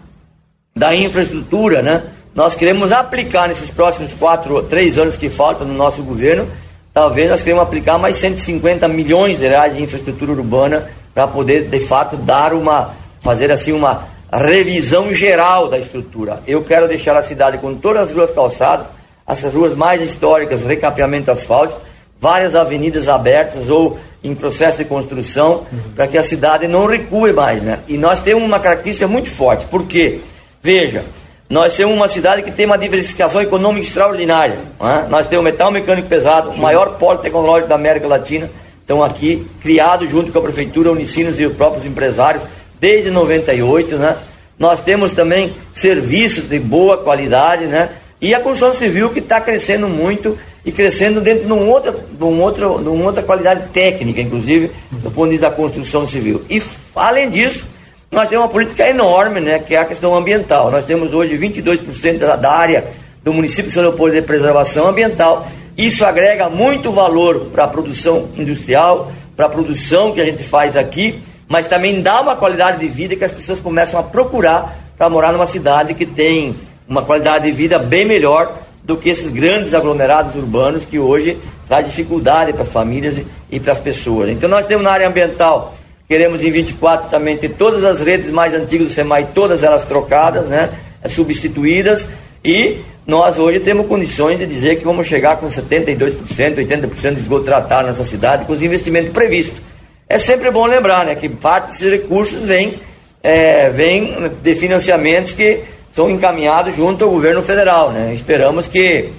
da 0.75 0.96
infraestrutura, 0.96 1.82
né? 1.82 2.03
Nós 2.33 2.55
queremos 2.55 2.91
aplicar 2.91 3.48
nesses 3.48 3.69
próximos 3.69 4.13
quatro, 4.13 4.62
três 4.63 4.98
anos 4.98 5.17
que 5.17 5.29
faltam 5.29 5.67
no 5.67 5.74
nosso 5.74 6.03
governo, 6.03 6.48
talvez 6.93 7.29
nós 7.29 7.41
queremos 7.41 7.63
aplicar 7.63 7.98
mais 7.98 8.17
150 8.17 8.88
milhões 8.88 9.39
de 9.39 9.48
reais 9.48 9.75
de 9.75 9.81
infraestrutura 9.81 10.31
urbana 10.31 10.89
para 11.13 11.27
poder 11.27 11.67
de 11.67 11.79
fato 11.79 12.15
dar 12.15 12.53
uma 12.53 12.93
fazer 13.21 13.51
assim 13.51 13.74
uma 13.74 14.07
revisão 14.31 15.12
geral 15.12 15.67
da 15.67 15.77
estrutura. 15.77 16.41
Eu 16.48 16.63
quero 16.63 16.88
deixar 16.88 17.17
a 17.17 17.24
cidade 17.24 17.57
com 17.57 17.75
todas 17.75 18.09
as 18.09 18.15
ruas 18.15 18.31
calçadas, 18.31 18.86
essas 19.27 19.53
ruas 19.53 19.75
mais 19.75 20.01
históricas, 20.01 20.63
recapeamento 20.63 21.31
asfáltico, 21.31 21.81
várias 22.21 22.55
avenidas 22.55 23.07
abertas 23.07 23.69
ou 23.69 24.00
em 24.24 24.36
processo 24.36 24.77
de 24.77 24.86
construção, 24.86 25.65
uhum. 25.71 25.93
para 25.95 26.07
que 26.07 26.17
a 26.17 26.24
cidade 26.24 26.67
não 26.67 26.86
recue 26.86 27.31
mais, 27.31 27.62
né? 27.62 27.79
E 27.88 27.98
nós 27.98 28.19
temos 28.19 28.43
uma 28.43 28.59
característica 28.59 29.07
muito 29.07 29.29
forte, 29.29 29.65
porque 29.69 30.19
veja, 30.62 31.05
nós 31.50 31.75
temos 31.75 31.96
uma 31.96 32.08
cidade 32.08 32.44
que 32.44 32.51
tem 32.51 32.68
uma 32.68 32.77
diversificação 32.77 33.41
econômica 33.41 33.88
extraordinária. 33.88 34.60
Né? 34.79 35.08
Nós 35.10 35.25
temos 35.25 35.44
metal 35.44 35.72
mecânico 35.72 36.08
pesado, 36.08 36.51
o 36.51 36.58
maior 36.58 36.98
polo 37.00 37.18
tecnológico 37.18 37.70
da 37.70 37.75
América 37.75 38.08
Latina 38.08 38.50
estão 38.82 39.03
aqui, 39.03 39.48
criados 39.60 40.10
junto 40.10 40.32
com 40.32 40.38
a 40.39 40.41
Prefeitura, 40.44 40.91
Unicinos 40.91 41.39
e 41.39 41.46
os 41.46 41.56
próprios 41.56 41.86
empresários, 41.86 42.44
desde 42.79 43.10
98, 43.10 43.98
né? 43.98 44.15
Nós 44.60 44.79
temos 44.79 45.13
também 45.13 45.53
serviços 45.74 46.48
de 46.50 46.60
boa 46.60 46.98
qualidade, 46.98 47.65
né? 47.65 47.89
E 48.22 48.34
a 48.34 48.39
construção 48.39 48.74
civil 48.74 49.10
que 49.10 49.20
está 49.20 49.39
crescendo 49.39 49.88
muito 49.88 50.38
e 50.65 50.72
crescendo 50.72 51.22
dentro 51.22 51.46
de, 51.46 51.53
um 51.53 51.70
outra, 51.70 51.91
de, 51.91 52.24
um 52.24 52.41
outro, 52.41 52.79
de 52.79 52.89
uma 52.89 53.06
outra 53.06 53.24
qualidade 53.24 53.70
técnica, 53.70 54.22
inclusive, 54.22 54.72
do 54.91 55.10
ponto 55.10 55.25
de 55.25 55.32
vista 55.32 55.50
da 55.50 55.56
construção 55.56 56.06
civil. 56.06 56.44
E, 56.50 56.62
além 56.96 57.29
disso, 57.29 57.65
nós 58.12 58.28
temos 58.28 58.46
uma 58.46 58.51
política 58.51 58.89
enorme, 58.89 59.39
né, 59.39 59.60
que 59.60 59.75
é 59.75 59.78
a 59.78 59.86
questão 59.86 60.16
ambiental. 60.16 60.72
Nós 60.72 60.86
temos 60.86 61.13
hoje 61.13 61.38
22% 61.38 62.38
da 62.38 62.51
área 62.51 62.86
do 63.24 63.34
município 63.34 63.66
de 63.66 63.72
São 63.72 63.84
Leopoldo 63.84 64.16
de 64.16 64.22
preservação 64.22 64.88
ambiental. 64.88 65.48
Isso 65.78 66.04
agrega 66.04 66.50
muito 66.50 66.92
valor 66.92 67.50
para 67.51 67.66
a 67.66 67.68
produção 67.68 68.30
industrial, 68.36 69.12
para 69.36 69.46
a 69.46 69.50
produção 69.50 70.12
que 70.12 70.20
a 70.20 70.25
gente 70.25 70.44
faz 70.44 70.75
aqui, 70.75 71.20
mas 71.48 71.68
também 71.68 72.01
dá 72.01 72.20
uma 72.20 72.36
qualidade 72.36 72.80
de 72.80 72.88
vida 72.88 73.16
que 73.16 73.24
as 73.24 73.32
pessoas 73.32 73.60
começam 73.60 74.00
a 74.00 74.04
procurar 74.04 74.75
para 74.98 75.10
morar 75.10 75.32
numa 75.32 75.48
cidade 75.48 75.94
que 75.94 76.06
tem 76.06 76.56
uma 76.88 77.04
qualidade 77.04 77.46
de 77.46 77.51
vida 77.51 77.78
bem 77.78 78.06
melhor 78.06 78.58
do 78.84 78.98
que 78.98 79.10
esses 79.10 79.32
grandes 79.32 79.74
aglomerados 79.74 80.36
urbanos 80.36 80.84
que 80.84 80.98
hoje 80.98 81.38
traz 81.68 81.86
dificuldade 81.86 82.54
para 82.54 82.63
as 82.63 82.72
famílias 82.72 83.22
e 83.51 83.60
para 83.60 83.74
as 83.74 83.80
pessoas. 83.80 84.30
Então 84.30 84.50
nós 84.50 84.66
temos 84.66 84.84
na 84.84 84.92
área 84.92 85.08
ambiental, 85.08 85.75
queremos 86.10 86.44
em 86.44 86.50
24 86.50 87.12
também 87.12 87.38
ter 87.38 87.50
todas 87.50 87.86
as 87.86 88.01
redes 88.01 88.32
mais 88.32 88.56
antigas 88.56 88.88
do 88.88 88.94
SEMAI, 88.94 89.28
todas 89.32 89.62
elas 89.62 89.84
trocadas, 89.84 90.48
né, 90.48 90.72
substituídas, 91.08 92.08
e 92.44 92.78
nós 93.06 93.38
hoje 93.38 93.60
temos 93.60 93.86
condições 93.86 94.39
de 94.39 94.48
dizer 94.48 94.78
que 94.78 94.86
vamos 94.86 95.06
chegar 95.06 95.38
com 95.38 95.48
72%, 95.48 96.18
80% 96.56 97.13
de 97.13 97.20
esgoto 97.20 97.46
tratado 97.46 97.88
nessa 97.88 98.04
cidade, 98.04 98.46
com 98.46 98.54
os 98.54 98.63
investimentos 98.63 99.12
previstos. 99.12 99.62
É 100.08 100.18
sempre 100.18 100.50
bom 100.50 100.66
lembrar 100.66 101.06
né, 101.06 101.13
que 101.13 101.30
parte 101.30 101.68
desses 101.68 101.92
recursos 101.92 102.42
vem, 102.42 102.80
é, 103.22 103.70
vem 103.70 104.32
de 104.42 104.56
financiamentos 104.56 105.34
que 105.34 105.60
são 105.96 106.10
encaminhados 106.10 106.75
junto 106.75 107.04
ao 107.04 107.12
governo 107.12 107.44
federal. 107.44 107.92
Né? 107.92 108.13
Esperamos 108.16 108.68
que 108.68 109.10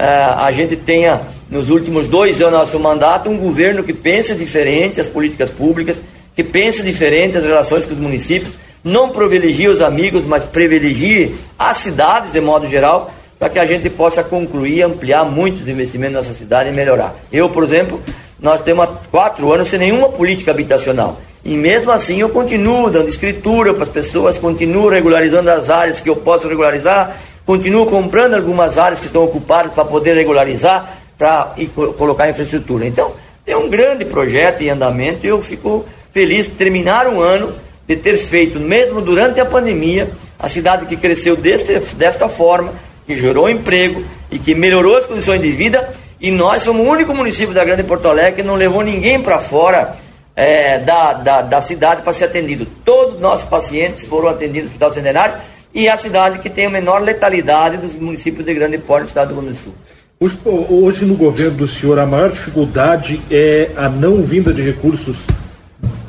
uh, 0.00 0.38
a 0.38 0.50
gente 0.50 0.74
tenha, 0.74 1.20
nos 1.48 1.70
últimos 1.70 2.08
dois 2.08 2.40
anos 2.40 2.52
do 2.52 2.58
nosso 2.58 2.80
mandato, 2.80 3.30
um 3.30 3.36
governo 3.36 3.84
que 3.84 3.92
pense 3.92 4.34
diferente 4.34 5.00
as 5.00 5.08
políticas 5.08 5.50
públicas, 5.50 5.96
que 6.40 6.44
pense 6.44 6.82
diferente 6.82 7.36
as 7.36 7.44
relações 7.44 7.84
com 7.84 7.92
os 7.92 7.98
municípios, 7.98 8.54
não 8.82 9.10
privilegie 9.10 9.68
os 9.68 9.82
amigos, 9.82 10.24
mas 10.24 10.42
privilegie 10.42 11.34
as 11.58 11.76
cidades 11.76 12.32
de 12.32 12.40
modo 12.40 12.66
geral, 12.66 13.12
para 13.38 13.50
que 13.50 13.58
a 13.58 13.66
gente 13.66 13.90
possa 13.90 14.22
concluir, 14.22 14.82
ampliar 14.82 15.24
muitos 15.24 15.68
investimentos 15.68 16.16
nessa 16.16 16.32
cidade 16.32 16.70
e 16.70 16.72
melhorar. 16.72 17.14
Eu, 17.30 17.50
por 17.50 17.62
exemplo, 17.62 18.00
nós 18.40 18.62
temos 18.62 18.88
quatro 19.10 19.52
anos 19.52 19.68
sem 19.68 19.78
nenhuma 19.78 20.08
política 20.08 20.50
habitacional. 20.50 21.20
E 21.44 21.54
mesmo 21.56 21.90
assim 21.90 22.20
eu 22.20 22.30
continuo 22.30 22.90
dando 22.90 23.10
escritura 23.10 23.74
para 23.74 23.84
as 23.84 23.90
pessoas, 23.90 24.38
continuo 24.38 24.88
regularizando 24.88 25.50
as 25.50 25.68
áreas 25.68 26.00
que 26.00 26.08
eu 26.08 26.16
posso 26.16 26.48
regularizar, 26.48 27.18
continuo 27.44 27.84
comprando 27.84 28.34
algumas 28.34 28.78
áreas 28.78 28.98
que 28.98 29.06
estão 29.06 29.24
ocupadas 29.24 29.74
para 29.74 29.84
poder 29.84 30.14
regularizar, 30.14 30.98
para 31.18 31.54
colocar 31.98 32.30
infraestrutura. 32.30 32.86
Então, 32.86 33.12
tem 33.44 33.56
um 33.56 33.68
grande 33.68 34.04
projeto 34.04 34.62
em 34.62 34.70
andamento 34.70 35.26
e 35.26 35.28
eu 35.28 35.42
fico 35.42 35.84
feliz 36.12 36.46
de 36.46 36.52
terminar 36.52 37.06
um 37.06 37.20
ano 37.20 37.54
de 37.86 37.96
ter 37.96 38.16
feito, 38.18 38.60
mesmo 38.60 39.00
durante 39.00 39.40
a 39.40 39.44
pandemia, 39.44 40.08
a 40.38 40.48
cidade 40.48 40.86
que 40.86 40.96
cresceu 40.96 41.34
deste, 41.34 41.76
desta 41.96 42.28
forma, 42.28 42.72
que 43.04 43.18
gerou 43.18 43.50
emprego 43.50 44.04
e 44.30 44.38
que 44.38 44.54
melhorou 44.54 44.96
as 44.96 45.06
condições 45.06 45.42
de 45.42 45.50
vida. 45.50 45.90
E 46.20 46.30
nós 46.30 46.62
somos 46.62 46.86
o 46.86 46.88
único 46.88 47.12
município 47.12 47.52
da 47.52 47.64
Grande 47.64 47.82
Porto 47.82 48.06
Alegre 48.06 48.42
que 48.42 48.46
não 48.46 48.54
levou 48.54 48.82
ninguém 48.82 49.20
para 49.20 49.40
fora 49.40 49.96
é, 50.36 50.78
da, 50.78 51.14
da, 51.14 51.42
da, 51.42 51.60
cidade 51.62 52.02
para 52.02 52.12
ser 52.12 52.26
atendido. 52.26 52.64
Todos 52.84 53.16
os 53.16 53.20
nossos 53.20 53.48
pacientes 53.48 54.04
foram 54.04 54.28
atendidos 54.28 54.64
no 54.64 54.68
Hospital 54.68 54.94
Centenário 54.94 55.34
e 55.74 55.88
é 55.88 55.90
a 55.90 55.96
cidade 55.96 56.38
que 56.38 56.48
tem 56.48 56.66
a 56.66 56.70
menor 56.70 57.02
letalidade 57.02 57.76
dos 57.76 57.94
municípios 57.94 58.44
de 58.44 58.54
grande 58.54 58.78
porte 58.78 59.04
do 59.04 59.08
estado 59.08 59.28
do 59.28 59.34
Rio 59.34 59.42
Grande 59.42 59.58
do 59.58 59.64
Sul. 59.64 59.74
Hoje, 60.20 60.38
hoje, 60.70 61.04
no 61.06 61.16
governo 61.16 61.56
do 61.56 61.66
senhor, 61.66 61.98
a 61.98 62.06
maior 62.06 62.30
dificuldade 62.30 63.20
é 63.30 63.70
a 63.76 63.88
não 63.88 64.22
vinda 64.22 64.52
de 64.52 64.62
recursos 64.62 65.24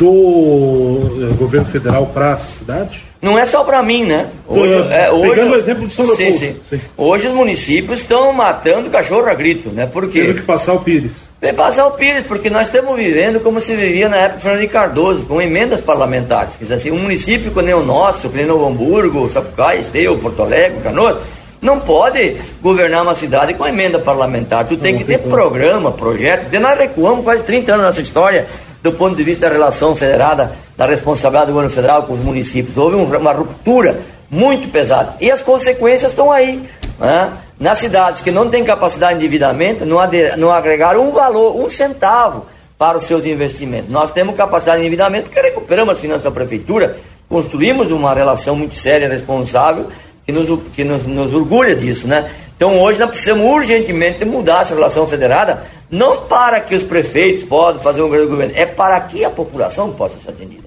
do 0.01 1.29
eh, 1.29 1.35
governo 1.37 1.67
federal 1.67 2.07
para 2.07 2.33
a 2.33 2.39
cidade? 2.39 3.03
Não 3.21 3.37
é 3.37 3.45
só 3.45 3.63
para 3.63 3.83
mim, 3.83 4.03
né? 4.03 4.25
Hoje, 4.47 4.73
é, 4.89 5.11
hoje, 5.11 5.29
Pegando 5.29 5.53
o 5.53 5.59
exemplo 5.59 5.87
de 5.87 5.93
São 5.93 6.05
Leopoldo. 6.07 6.39
Sim, 6.39 6.55
sim. 6.67 6.81
Hoje 6.97 7.27
os 7.27 7.33
municípios 7.35 7.99
estão 7.99 8.33
matando 8.33 8.89
cachorro 8.89 9.27
a 9.27 9.35
grito, 9.35 9.69
né? 9.69 9.87
Porque... 9.91 10.21
Tendo 10.21 10.33
que 10.33 10.41
passar 10.41 10.73
o 10.73 10.79
Pires. 10.79 11.29
Tem 11.39 11.53
passar 11.53 11.85
o 11.85 11.91
Pires, 11.91 12.23
porque 12.23 12.49
nós 12.49 12.65
estamos 12.65 12.95
vivendo 12.95 13.39
como 13.41 13.61
se 13.61 13.75
vivia 13.75 14.09
na 14.09 14.17
época 14.17 14.37
de 14.37 14.43
Fernando 14.43 14.69
Cardoso, 14.69 15.25
com 15.27 15.39
emendas 15.39 15.81
parlamentares. 15.81 16.55
Quer 16.57 16.63
dizer, 16.63 16.75
assim, 16.75 16.91
um 16.91 16.97
município 16.97 17.51
como 17.51 17.75
o 17.75 17.85
nosso, 17.85 18.27
que 18.27 18.37
nem 18.37 18.45
Novo 18.45 18.65
Hamburgo, 18.65 19.29
Sapucaí, 19.29 19.81
Esteio, 19.81 20.17
Porto 20.17 20.41
Alegre, 20.41 20.81
Canoas, 20.81 21.17
não 21.61 21.79
pode 21.79 22.37
governar 22.59 23.03
uma 23.03 23.13
cidade 23.13 23.53
com 23.53 23.67
emenda 23.67 23.99
parlamentar. 23.99 24.65
Tu 24.65 24.77
tem 24.77 24.97
que 24.97 25.03
ter 25.03 25.19
programa, 25.19 25.91
projeto. 25.91 26.51
Nós 26.59 26.79
recuamos 26.79 27.23
quase 27.23 27.43
30 27.43 27.73
anos 27.73 27.85
nessa 27.85 28.01
história 28.01 28.47
do 28.81 28.91
ponto 28.93 29.15
de 29.15 29.23
vista 29.23 29.47
da 29.47 29.53
relação 29.53 29.95
federada, 29.95 30.53
da 30.75 30.85
responsabilidade 30.85 31.47
do 31.47 31.53
governo 31.53 31.73
federal 31.73 32.03
com 32.03 32.13
os 32.13 32.21
municípios. 32.21 32.77
Houve 32.77 32.95
uma 32.95 33.31
ruptura 33.31 34.01
muito 34.29 34.69
pesada. 34.69 35.15
E 35.19 35.29
as 35.31 35.41
consequências 35.41 36.11
estão 36.11 36.31
aí. 36.31 36.61
Né? 36.99 37.31
nas 37.61 37.77
cidades 37.77 38.23
que 38.23 38.31
não 38.31 38.49
têm 38.49 38.63
capacidade 38.63 39.19
de 39.19 39.23
endividamento, 39.23 39.85
não, 39.85 39.99
não 40.35 40.51
agregaram 40.51 41.07
um 41.07 41.11
valor, 41.11 41.55
um 41.55 41.69
centavo 41.69 42.47
para 42.75 42.97
os 42.97 43.03
seus 43.03 43.23
investimentos. 43.23 43.87
Nós 43.91 44.11
temos 44.11 44.35
capacidade 44.35 44.79
de 44.79 44.87
endividamento 44.87 45.29
porque 45.29 45.39
recuperamos 45.39 45.93
as 45.93 45.99
finanças 45.99 46.23
da 46.23 46.31
prefeitura, 46.31 46.97
construímos 47.29 47.91
uma 47.91 48.15
relação 48.15 48.55
muito 48.55 48.73
séria 48.73 49.05
e 49.05 49.09
responsável 49.09 49.85
que 50.25 50.31
nos, 50.31 50.59
que 50.73 50.83
nos, 50.83 51.05
nos 51.05 51.31
orgulha 51.35 51.75
disso, 51.75 52.07
né? 52.07 52.31
Então 52.57 52.79
hoje 52.79 52.97
nós 52.97 53.11
precisamos 53.11 53.45
urgentemente 53.45 54.25
mudar 54.25 54.63
essa 54.63 54.73
relação 54.73 55.05
federada, 55.05 55.63
não 55.91 56.21
para 56.21 56.61
que 56.61 56.73
os 56.73 56.83
prefeitos 56.83 57.43
possam 57.43 57.81
fazer 57.81 58.01
um 58.01 58.09
grande 58.09 58.27
governo, 58.27 58.53
é 58.55 58.65
para 58.65 58.99
que 59.01 59.25
a 59.25 59.29
população 59.29 59.91
possa 59.91 60.17
ser 60.19 60.29
atendida. 60.29 60.63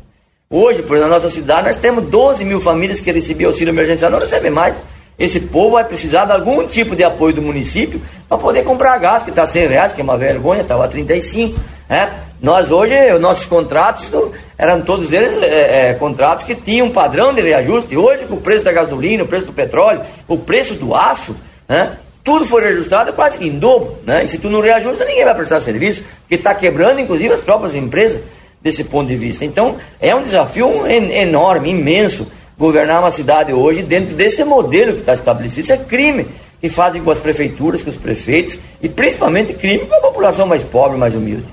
Hoje, 0.50 0.82
por 0.82 0.96
exemplo, 0.96 1.10
na 1.10 1.18
nossa 1.18 1.30
cidade, 1.30 1.66
nós 1.66 1.76
temos 1.76 2.04
12 2.04 2.44
mil 2.44 2.60
famílias 2.60 3.00
que 3.00 3.10
recebiam 3.10 3.50
auxílio 3.50 3.72
emergencial, 3.72 4.10
não 4.10 4.18
recebem 4.18 4.50
mais. 4.50 4.74
Esse 5.18 5.40
povo 5.40 5.72
vai 5.72 5.84
precisar 5.84 6.26
de 6.26 6.32
algum 6.32 6.66
tipo 6.66 6.94
de 6.94 7.02
apoio 7.02 7.34
do 7.34 7.42
município 7.42 8.00
para 8.28 8.36
poder 8.36 8.64
comprar 8.64 8.98
gás, 8.98 9.22
que 9.22 9.30
está 9.30 9.46
100 9.46 9.66
reais, 9.68 9.92
que 9.92 10.00
é 10.00 10.04
uma 10.04 10.18
vergonha, 10.18 10.60
estava 10.60 10.86
35. 10.86 11.58
Né? 11.88 12.12
Nós 12.42 12.70
hoje, 12.70 12.94
os 13.14 13.20
nossos 13.20 13.46
contratos 13.46 14.10
eram 14.58 14.82
todos 14.82 15.12
eles 15.12 15.42
é, 15.42 15.90
é, 15.90 15.94
contratos 15.94 16.44
que 16.44 16.54
tinham 16.54 16.88
um 16.88 16.90
padrão 16.90 17.32
de 17.32 17.40
reajuste. 17.40 17.96
Hoje, 17.96 18.26
com 18.26 18.34
o 18.34 18.40
preço 18.40 18.64
da 18.64 18.72
gasolina, 18.72 19.24
o 19.24 19.26
preço 19.26 19.46
do 19.46 19.52
petróleo, 19.52 20.02
o 20.28 20.36
preço 20.36 20.74
do 20.74 20.94
aço, 20.94 21.34
né? 21.66 21.96
Tudo 22.24 22.46
foi 22.46 22.62
reajustado 22.62 23.12
quase 23.12 23.38
que 23.38 23.46
em 23.46 23.58
dobro. 23.58 23.98
Né? 24.04 24.24
E 24.24 24.28
se 24.28 24.38
tu 24.38 24.48
não 24.48 24.60
reajusta, 24.60 25.04
ninguém 25.04 25.24
vai 25.24 25.34
prestar 25.34 25.60
serviço, 25.60 26.02
porque 26.20 26.36
está 26.36 26.54
quebrando, 26.54 26.98
inclusive, 26.98 27.34
as 27.34 27.40
próprias 27.40 27.74
empresas 27.74 28.20
desse 28.62 28.82
ponto 28.82 29.08
de 29.08 29.16
vista. 29.16 29.44
Então, 29.44 29.76
é 30.00 30.14
um 30.14 30.24
desafio 30.24 30.86
enorme, 30.86 31.70
imenso 31.70 32.26
governar 32.58 33.00
uma 33.00 33.10
cidade 33.10 33.52
hoje 33.52 33.82
dentro 33.82 34.14
desse 34.14 34.42
modelo 34.42 34.94
que 34.94 35.00
está 35.00 35.12
estabelecido. 35.12 35.60
Isso 35.60 35.72
é 35.72 35.76
crime 35.76 36.26
que 36.62 36.70
fazem 36.70 37.02
com 37.02 37.10
as 37.10 37.18
prefeituras, 37.18 37.82
com 37.82 37.90
os 37.90 37.96
prefeitos, 37.96 38.58
e 38.80 38.88
principalmente 38.88 39.52
crime 39.52 39.84
com 39.84 39.94
a 39.94 40.00
população 40.00 40.46
mais 40.46 40.64
pobre, 40.64 40.96
mais 40.96 41.14
humilde. 41.14 41.44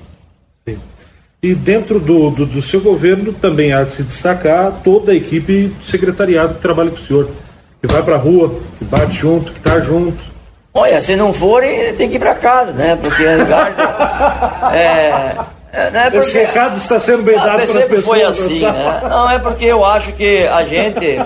Sim. 0.66 0.78
E 1.42 1.54
dentro 1.54 2.00
do, 2.00 2.30
do, 2.30 2.46
do, 2.46 2.62
seu 2.62 2.80
governo 2.80 3.30
também 3.34 3.74
há 3.74 3.82
de 3.82 3.92
se 3.92 4.02
destacar 4.02 4.80
toda 4.82 5.12
a 5.12 5.14
equipe 5.14 5.66
do 5.66 5.84
secretariado 5.84 6.54
que 6.54 6.62
trabalha 6.62 6.90
com 6.90 6.96
o 6.96 7.02
senhor, 7.02 7.28
que 7.82 7.92
vai 7.92 8.02
para 8.02 8.14
a 8.14 8.18
rua, 8.18 8.58
que 8.78 8.84
bate 8.86 9.12
junto, 9.12 9.52
que 9.52 9.58
está 9.58 9.78
junto. 9.80 10.31
Olha, 10.74 11.02
se 11.02 11.14
não 11.16 11.32
for, 11.32 11.62
tem 11.98 12.08
que 12.08 12.16
ir 12.16 12.18
para 12.18 12.34
casa, 12.34 12.72
né? 12.72 12.96
Porque 13.00 13.22
é, 13.22 13.36
é, 14.72 15.86
é 15.86 16.02
porque, 16.04 16.16
Esse 16.18 16.38
recado 16.38 16.76
está 16.76 16.98
sendo 16.98 17.22
bem 17.22 17.36
dado 17.36 17.66
para 17.66 17.80
as 17.80 17.86
pessoas. 17.86 18.04
foi 18.04 18.22
assim, 18.22 18.62
né? 18.62 19.00
Não, 19.02 19.30
é 19.30 19.38
porque 19.38 19.66
eu 19.66 19.84
acho 19.84 20.12
que 20.12 20.46
a 20.46 20.64
gente, 20.64 21.18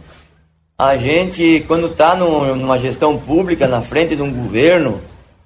a 0.78 0.96
gente 0.96 1.64
quando 1.68 1.88
está 1.88 2.14
numa 2.14 2.78
gestão 2.78 3.18
pública, 3.18 3.68
na 3.68 3.82
frente 3.82 4.16
de 4.16 4.22
um 4.22 4.32
governo, 4.32 5.02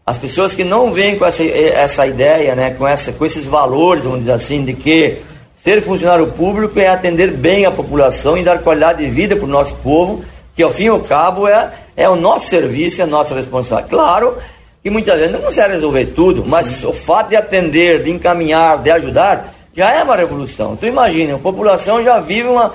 as 0.07 0.19
pessoas 0.19 0.55
que 0.55 0.63
não 0.63 0.93
vêm 0.93 1.19
com 1.19 1.27
essa, 1.27 1.45
essa 1.45 2.07
ideia, 2.07 2.55
né, 2.55 2.75
com, 2.77 2.87
essa, 2.87 3.13
com 3.13 3.25
esses 3.25 3.45
valores, 3.45 4.05
vamos 4.05 4.21
dizer 4.21 4.33
assim, 4.33 4.65
de 4.65 4.73
que 4.75 5.19
ser 5.65 5.81
funcionário 5.81 6.27
público 6.29 6.79
é 6.79 6.89
atender 6.89 7.31
bem 7.31 7.65
a 7.65 7.71
população 7.71 8.37
e 8.37 8.43
dar 8.43 8.59
qualidade 8.59 9.05
de 9.05 9.11
vida 9.11 9.37
para 9.37 9.45
o 9.45 9.49
nosso 9.49 9.75
povo, 9.77 10.25
que 10.55 10.63
ao 10.63 10.71
fim 10.71 10.85
e 10.85 10.89
ao 10.89 11.01
cabo 11.01 11.49
é, 11.49 11.73
é 11.97 12.09
o 12.09 12.17
nosso 12.17 12.49
serviço, 12.49 13.01
é 13.01 13.05
a 13.05 13.07
nossa 13.07 13.35
responsabilidade. 13.35 13.91
Claro 13.91 14.37
que 14.83 14.91
muitas 14.91 15.17
vezes 15.17 15.33
não 15.33 15.41
consegue 15.41 15.75
resolver 15.75 16.07
tudo, 16.07 16.45
mas 16.47 16.85
o 16.85 16.93
fato 16.93 17.31
de 17.31 17.37
atender, 17.37 18.03
de 18.03 18.11
encaminhar, 18.11 18.79
de 18.79 18.91
ajudar, 18.91 19.55
já 19.75 19.93
é 19.93 20.03
uma 20.03 20.17
revolução. 20.17 20.77
Tu 20.77 20.87
imagina, 20.87 21.37
a 21.37 21.39
população 21.39 22.03
já 22.03 22.21
vive 22.21 22.49
uma, 22.49 22.75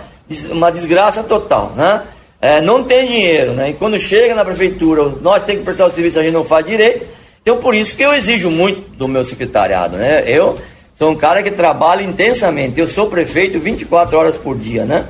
uma 0.50 0.72
desgraça 0.72 1.22
total, 1.24 1.74
né? 1.76 2.04
É, 2.40 2.62
não 2.62 2.84
tem 2.84 3.08
dinheiro, 3.08 3.54
né? 3.54 3.72
E 3.72 3.74
quando 3.74 4.00
chega 4.00 4.34
na 4.36 4.46
prefeitura, 4.46 5.12
nós 5.22 5.44
temos 5.44 5.60
que 5.60 5.66
prestar 5.66 5.88
o 5.88 5.92
serviço, 5.92 6.20
a 6.20 6.24
gente 6.24 6.34
não 6.34 6.44
faz 6.44 6.66
direito. 6.66 7.06
Então, 7.42 7.58
por 7.58 7.74
isso 7.74 7.96
que 7.96 8.04
eu 8.04 8.14
exijo 8.14 8.50
muito 8.50 8.90
do 8.96 9.08
meu 9.08 9.26
secretariado, 9.26 9.98
né? 9.98 10.24
Eu, 10.26 10.58
Sou 10.98 11.12
um 11.12 11.16
cara 11.16 11.44
que 11.44 11.52
trabalha 11.52 12.02
intensamente. 12.02 12.80
Eu 12.80 12.88
sou 12.88 13.08
prefeito 13.08 13.60
24 13.60 14.18
horas 14.18 14.36
por 14.36 14.58
dia, 14.58 14.84
né? 14.84 15.06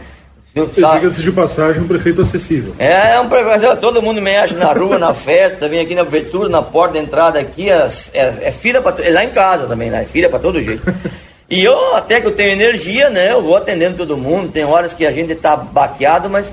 Diga-se 0.66 1.22
de 1.22 1.32
passagem, 1.32 1.82
um 1.82 1.88
prefeito 1.88 2.22
acessível. 2.22 2.74
É, 2.80 3.14
é 3.14 3.20
um 3.20 3.30
prefeito, 3.30 3.78
todo 3.78 4.02
mundo 4.02 4.22
me 4.22 4.36
acha 4.36 4.56
na 4.56 4.72
rua, 4.72 4.98
na 4.98 5.14
festa, 5.14 5.68
vem 5.68 5.80
aqui 5.80 5.94
na 5.94 6.04
prefeitura, 6.04 6.50
na 6.50 6.62
porta 6.62 6.94
de 6.94 7.06
entrada 7.06 7.40
aqui, 7.40 7.70
é, 7.70 7.90
é, 8.14 8.34
é 8.44 8.52
fila 8.52 8.82
para 8.82 9.04
é 9.06 9.12
lá 9.12 9.24
em 9.24 9.30
casa 9.30 9.68
também, 9.68 9.90
né? 9.90 10.02
É 10.02 10.06
fila 10.06 10.30
para 10.30 10.40
todo 10.40 10.62
jeito. 10.62 10.84
E 11.50 11.64
eu, 11.64 11.96
até 11.96 12.20
que 12.20 12.28
eu 12.28 12.34
tenho 12.34 12.50
energia, 12.50 13.10
né? 13.10 13.32
Eu 13.32 13.42
vou 13.42 13.56
atendendo 13.56 13.96
todo 13.96 14.18
mundo, 14.18 14.52
tem 14.52 14.66
horas 14.66 14.92
que 14.92 15.06
a 15.06 15.14
gente 15.14 15.34
tá 15.34 15.56
baqueado, 15.56 16.30
mas 16.30 16.46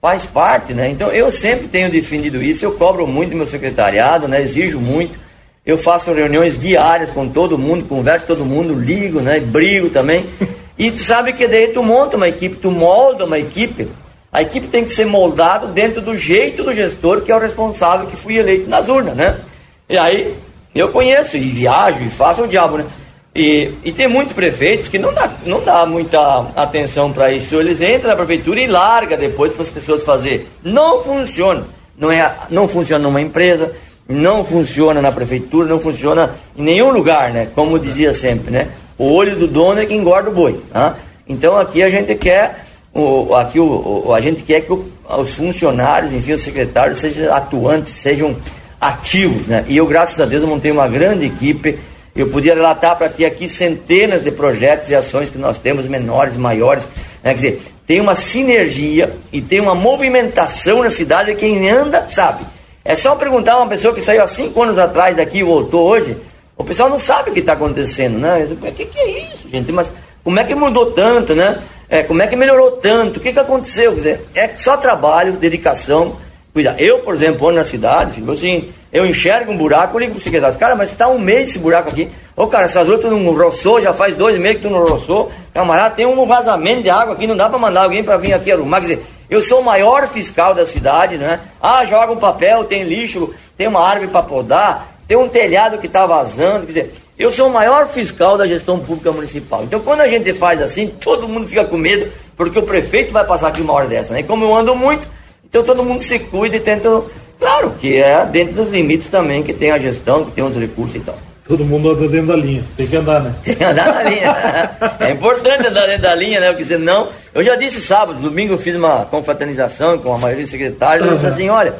faz 0.00 0.24
parte, 0.24 0.72
né? 0.72 0.88
Então 0.88 1.12
eu 1.12 1.30
sempre 1.30 1.68
tenho 1.68 1.90
defendido 1.90 2.42
isso, 2.42 2.64
eu 2.64 2.72
cobro 2.72 3.06
muito 3.06 3.32
do 3.32 3.36
meu 3.36 3.46
secretariado, 3.46 4.26
né? 4.26 4.40
Exijo 4.40 4.80
muito. 4.80 5.18
Eu 5.66 5.76
faço 5.76 6.14
reuniões 6.14 6.58
diárias 6.58 7.10
com 7.10 7.28
todo 7.28 7.58
mundo, 7.58 7.84
converso 7.86 8.24
com 8.24 8.34
todo 8.34 8.44
mundo, 8.44 8.72
ligo, 8.72 9.20
né? 9.20 9.38
Brigo 9.38 9.90
também. 9.90 10.24
E 10.78 10.90
tu 10.92 11.02
sabe 11.02 11.32
que 11.32 11.48
daí 11.48 11.68
tu 11.68 11.82
monta 11.82 12.16
uma 12.16 12.28
equipe, 12.28 12.56
tu 12.56 12.70
molda 12.70 13.24
uma 13.24 13.38
equipe. 13.38 13.88
A 14.32 14.42
equipe 14.42 14.68
tem 14.68 14.84
que 14.84 14.92
ser 14.92 15.06
moldada 15.06 15.66
dentro 15.66 16.00
do 16.00 16.16
jeito 16.16 16.62
do 16.62 16.72
gestor, 16.72 17.22
que 17.22 17.32
é 17.32 17.36
o 17.36 17.40
responsável 17.40 18.06
que 18.06 18.16
fui 18.16 18.36
eleito 18.36 18.70
nas 18.70 18.88
urnas, 18.88 19.16
né? 19.16 19.40
E 19.88 19.98
aí 19.98 20.34
eu 20.74 20.90
conheço 20.90 21.36
e 21.36 21.40
viajo 21.40 22.04
e 22.04 22.10
faço 22.10 22.42
o 22.42 22.48
diabo, 22.48 22.78
né? 22.78 22.86
E, 23.34 23.70
e 23.84 23.92
tem 23.92 24.06
muitos 24.06 24.32
prefeitos 24.32 24.88
que 24.88 24.98
não 24.98 25.12
dá, 25.12 25.30
não 25.44 25.62
dá 25.62 25.84
muita 25.86 26.46
atenção 26.54 27.12
para 27.12 27.32
isso. 27.32 27.56
Eles 27.56 27.80
entram 27.80 28.10
na 28.10 28.16
prefeitura 28.16 28.60
e 28.60 28.66
larga 28.66 29.16
depois 29.16 29.52
para 29.52 29.62
as 29.62 29.70
pessoas 29.70 30.02
fazer. 30.02 30.48
Não 30.62 31.02
funciona. 31.02 31.64
Não, 31.98 32.12
é, 32.12 32.32
não 32.50 32.68
funciona 32.68 33.02
numa 33.02 33.20
empresa, 33.20 33.72
não 34.08 34.44
funciona 34.44 35.02
na 35.02 35.10
prefeitura, 35.10 35.68
não 35.68 35.80
funciona 35.80 36.34
em 36.56 36.62
nenhum 36.62 36.90
lugar, 36.90 37.32
né? 37.32 37.48
Como 37.54 37.78
dizia 37.78 38.12
sempre, 38.12 38.50
né? 38.52 38.68
O 38.98 39.12
olho 39.12 39.36
do 39.36 39.46
dono 39.46 39.80
é 39.80 39.86
que 39.86 39.94
engorda 39.94 40.28
o 40.28 40.34
boi. 40.34 40.60
Tá? 40.72 40.96
Então 41.26 41.56
aqui 41.56 41.82
a 41.82 41.88
gente 41.88 42.14
quer, 42.16 42.64
o, 42.92 43.34
aqui 43.34 43.60
o, 43.60 44.04
o, 44.06 44.12
a 44.12 44.20
gente 44.20 44.42
quer 44.42 44.62
que 44.62 44.72
os 44.72 45.34
funcionários, 45.34 46.12
enfim, 46.12 46.32
os 46.32 46.42
secretários 46.42 46.98
sejam 46.98 47.32
atuantes, 47.32 47.94
sejam 47.94 48.36
ativos, 48.80 49.46
né? 49.46 49.64
E 49.68 49.76
eu, 49.76 49.86
graças 49.86 50.20
a 50.20 50.24
Deus, 50.24 50.44
montei 50.44 50.70
uma 50.70 50.86
grande 50.86 51.26
equipe 51.26 51.78
eu 52.18 52.28
podia 52.30 52.52
relatar 52.52 52.98
para 52.98 53.08
ti 53.08 53.24
aqui 53.24 53.48
centenas 53.48 54.24
de 54.24 54.32
projetos 54.32 54.90
e 54.90 54.94
ações 54.94 55.30
que 55.30 55.38
nós 55.38 55.56
temos, 55.56 55.86
menores, 55.86 56.36
maiores. 56.36 56.82
Né? 57.22 57.30
Quer 57.30 57.34
dizer, 57.34 57.62
tem 57.86 58.00
uma 58.00 58.16
sinergia 58.16 59.12
e 59.32 59.40
tem 59.40 59.60
uma 59.60 59.72
movimentação 59.72 60.82
na 60.82 60.90
cidade. 60.90 61.36
Quem 61.36 61.70
anda 61.70 62.08
sabe. 62.08 62.44
É 62.84 62.96
só 62.96 63.14
perguntar 63.14 63.52
a 63.52 63.58
uma 63.58 63.68
pessoa 63.68 63.94
que 63.94 64.02
saiu 64.02 64.24
há 64.24 64.26
cinco 64.26 64.60
anos 64.60 64.78
atrás 64.78 65.16
daqui 65.16 65.38
e 65.38 65.42
voltou 65.44 65.86
hoje. 65.86 66.16
O 66.58 66.64
pessoal 66.64 66.90
não 66.90 66.98
sabe 66.98 67.30
o 67.30 67.32
que 67.32 67.38
está 67.38 67.52
acontecendo, 67.52 68.18
né? 68.18 68.48
O 68.50 68.72
que, 68.72 68.84
que, 68.84 68.98
é 68.98 69.32
isso, 69.32 69.48
gente? 69.48 69.70
Mas 69.70 69.90
como 70.24 70.40
é 70.40 70.44
que 70.44 70.56
mudou 70.56 70.90
tanto, 70.90 71.32
né? 71.32 71.62
É, 71.88 72.02
como 72.02 72.20
é 72.20 72.26
que 72.26 72.34
melhorou 72.34 72.72
tanto? 72.72 73.18
O 73.18 73.20
que, 73.20 73.32
que 73.32 73.38
aconteceu? 73.38 73.92
Quer 73.92 73.96
dizer, 73.96 74.26
é 74.34 74.48
só 74.56 74.76
trabalho, 74.76 75.34
dedicação, 75.34 76.16
cuidar. 76.52 76.74
Eu, 76.78 76.98
por 76.98 77.14
exemplo, 77.14 77.48
ando 77.48 77.58
na 77.58 77.64
cidade, 77.64 78.14
tipo 78.14 78.32
assim, 78.32 78.70
eu 78.92 79.06
enxergo 79.06 79.52
um 79.52 79.56
buraco, 79.56 79.96
eu 79.96 80.00
ligo 80.00 80.12
pro 80.14 80.20
secretário, 80.20 80.58
cara, 80.58 80.74
mas 80.74 80.90
está 80.90 81.08
um 81.08 81.18
mês 81.18 81.50
esse 81.50 81.58
buraco 81.60 81.90
aqui. 81.90 82.10
Ô 82.36 82.48
cara, 82.48 82.64
essas 82.64 82.88
outras 82.88 83.10
não 83.10 83.32
roçou, 83.32 83.80
já 83.80 83.92
faz 83.94 84.16
dois 84.16 84.38
meses 84.38 84.58
que 84.58 84.68
tu 84.68 84.70
não 84.70 84.84
roçou. 84.84 85.30
Camarada, 85.54 85.94
tem 85.94 86.06
um 86.06 86.26
vazamento 86.26 86.82
de 86.82 86.90
água 86.90 87.14
aqui, 87.14 87.26
não 87.26 87.36
dá 87.36 87.48
para 87.48 87.58
mandar 87.58 87.84
alguém 87.84 88.02
para 88.02 88.16
vir 88.16 88.32
aqui 88.32 88.50
arrumar. 88.50 88.80
Quer 88.80 88.86
dizer, 88.88 89.06
eu 89.30 89.40
sou 89.42 89.60
o 89.60 89.64
maior 89.64 90.08
fiscal 90.08 90.54
da 90.54 90.66
cidade, 90.66 91.16
né? 91.16 91.40
Ah, 91.62 91.84
joga 91.84 92.12
um 92.12 92.16
papel, 92.16 92.64
tem 92.64 92.82
lixo, 92.82 93.32
tem 93.56 93.68
uma 93.68 93.86
árvore 93.86 94.08
para 94.08 94.22
podar, 94.22 94.97
tem 95.08 95.16
um 95.16 95.28
telhado 95.28 95.78
que 95.78 95.86
está 95.86 96.06
vazando. 96.06 96.66
Quer 96.66 96.72
dizer, 96.72 96.94
eu 97.18 97.32
sou 97.32 97.48
o 97.48 97.52
maior 97.52 97.88
fiscal 97.88 98.38
da 98.38 98.46
gestão 98.46 98.78
pública 98.78 99.10
municipal. 99.10 99.64
Então, 99.64 99.80
quando 99.80 100.02
a 100.02 100.08
gente 100.08 100.32
faz 100.34 100.62
assim, 100.62 100.86
todo 100.86 101.26
mundo 101.26 101.48
fica 101.48 101.64
com 101.64 101.76
medo, 101.76 102.12
porque 102.36 102.58
o 102.58 102.62
prefeito 102.62 103.12
vai 103.12 103.24
passar 103.24 103.48
aqui 103.48 103.62
uma 103.62 103.72
hora 103.72 103.88
dessa, 103.88 104.12
né? 104.12 104.20
E 104.20 104.24
como 104.24 104.44
eu 104.44 104.54
ando 104.54 104.76
muito, 104.76 105.02
então 105.44 105.64
todo 105.64 105.82
mundo 105.82 106.04
se 106.04 106.18
cuida 106.18 106.56
e 106.56 106.60
tenta 106.60 107.02
Claro 107.38 107.70
que 107.78 107.96
é 107.96 108.26
dentro 108.26 108.54
dos 108.54 108.70
limites 108.70 109.08
também 109.08 109.42
que 109.42 109.52
tem 109.52 109.70
a 109.70 109.78
gestão, 109.78 110.24
que 110.24 110.32
tem 110.32 110.44
os 110.44 110.56
recursos 110.56 110.96
e 110.96 111.00
tal. 111.00 111.16
Todo 111.46 111.64
mundo 111.64 111.90
anda 111.90 112.06
dentro 112.08 112.26
da 112.26 112.36
linha, 112.36 112.62
tem 112.76 112.86
que 112.86 112.96
andar, 112.96 113.22
né? 113.22 113.34
Tem 113.42 113.54
que 113.54 113.64
andar 113.64 113.86
na 113.86 114.02
linha. 114.02 114.70
é 115.00 115.10
importante 115.12 115.66
andar 115.66 115.86
dentro 115.86 116.02
da 116.02 116.14
linha, 116.14 116.40
né? 116.40 116.48
Porque 116.48 116.64
senão. 116.64 117.08
Eu 117.34 117.42
já 117.42 117.56
disse 117.56 117.80
sábado, 117.80 118.20
domingo 118.20 118.54
eu 118.54 118.58
fiz 118.58 118.76
uma 118.76 119.06
confraternização 119.06 119.96
com 119.98 120.12
a 120.12 120.18
maioria 120.18 120.42
dos 120.42 120.50
secretários. 120.50 121.06
Uhum. 121.06 121.12
Eu 121.12 121.16
disse 121.16 121.28
assim: 121.28 121.48
olha, 121.48 121.74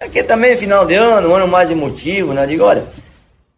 aqui 0.00 0.22
também 0.22 0.52
é 0.52 0.56
final 0.56 0.84
de 0.84 0.94
ano, 0.94 1.30
um 1.30 1.34
ano 1.34 1.48
mais 1.48 1.70
emotivo, 1.70 2.32
né? 2.32 2.46
Digo: 2.46 2.64
olha, 2.64 2.84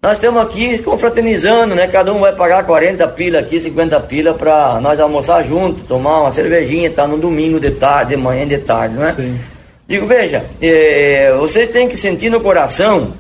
nós 0.03 0.13
estamos 0.13 0.41
aqui 0.43 0.79
confraternizando, 0.79 1.75
né? 1.75 1.89
Cada 1.89 2.13
um 2.13 2.21
vai 2.21 2.33
pagar 2.35 2.65
40 2.65 3.07
pila 3.09 3.41
aqui, 3.41 3.61
50 3.61 3.99
pila 4.01 4.35
para 4.35 4.81
nós 4.81 5.01
almoçar 5.01 5.45
junto, 5.45 5.85
tomar 5.85 6.21
uma 6.23 6.33
cervejinha, 6.33 6.91
tá? 6.91 7.07
No 7.07 7.19
domingo 7.19 7.59
de 7.59 7.73
tarde, 7.73 8.11
de 8.11 8.17
manhã 8.17 8.47
de 8.47 8.59
tarde, 8.59 8.95
né? 8.95 9.15
Sim. 9.17 9.39
Digo, 9.89 10.07
veja, 10.07 10.45
é, 10.61 11.33
vocês 11.39 11.71
têm 11.71 11.89
que 11.89 11.97
sentir 11.97 12.31
no 12.31 12.41
coração 12.41 13.15